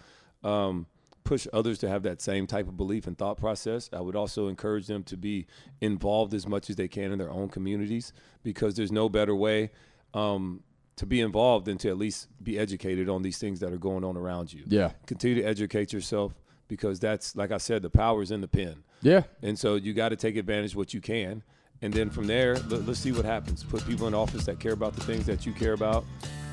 [0.44, 0.86] um,
[1.28, 3.90] push others to have that same type of belief and thought process.
[3.92, 5.46] I would also encourage them to be
[5.82, 9.70] involved as much as they can in their own communities because there's no better way
[10.14, 10.62] um,
[10.96, 14.04] to be involved than to at least be educated on these things that are going
[14.04, 14.62] on around you.
[14.66, 16.32] Yeah, continue to educate yourself
[16.66, 18.82] because that's like I said, the power is in the pen.
[19.02, 21.42] Yeah, and so you got to take advantage of what you can
[21.82, 23.62] and then from there, let, us see what happens.
[23.62, 26.04] Put people in office that care about the things that you care about,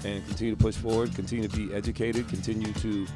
[0.05, 1.13] and continue to push forward.
[1.15, 2.27] Continue to be educated.
[2.29, 3.07] Continue to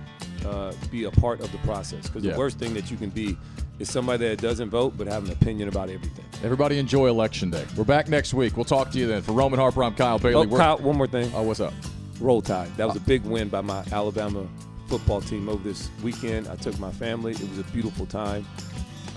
[0.45, 2.07] uh, be a part of the process.
[2.07, 2.33] Because yeah.
[2.33, 3.37] the worst thing that you can be
[3.77, 6.25] is somebody that doesn't vote but have an opinion about everything.
[6.43, 7.65] Everybody enjoy election day.
[7.77, 8.57] We're back next week.
[8.57, 9.21] We'll talk to you then.
[9.21, 10.47] For Roman Harper, I'm Kyle Bailey.
[10.51, 11.31] Oh, Kyle, one more thing.
[11.35, 11.73] Oh, what's up?
[12.19, 12.75] Roll Tide.
[12.75, 14.47] That was a big win by my Alabama
[14.87, 16.47] football team over this weekend.
[16.47, 17.33] I took my family.
[17.33, 18.45] It was a beautiful time.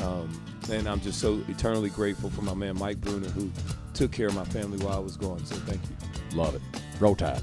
[0.01, 3.51] Um, and I'm just so eternally grateful for my man Mike Bruner who
[3.95, 5.45] took care of my family while I was gone.
[5.45, 6.37] So thank you.
[6.37, 6.63] Love it.
[7.01, 7.43] Roll Tide.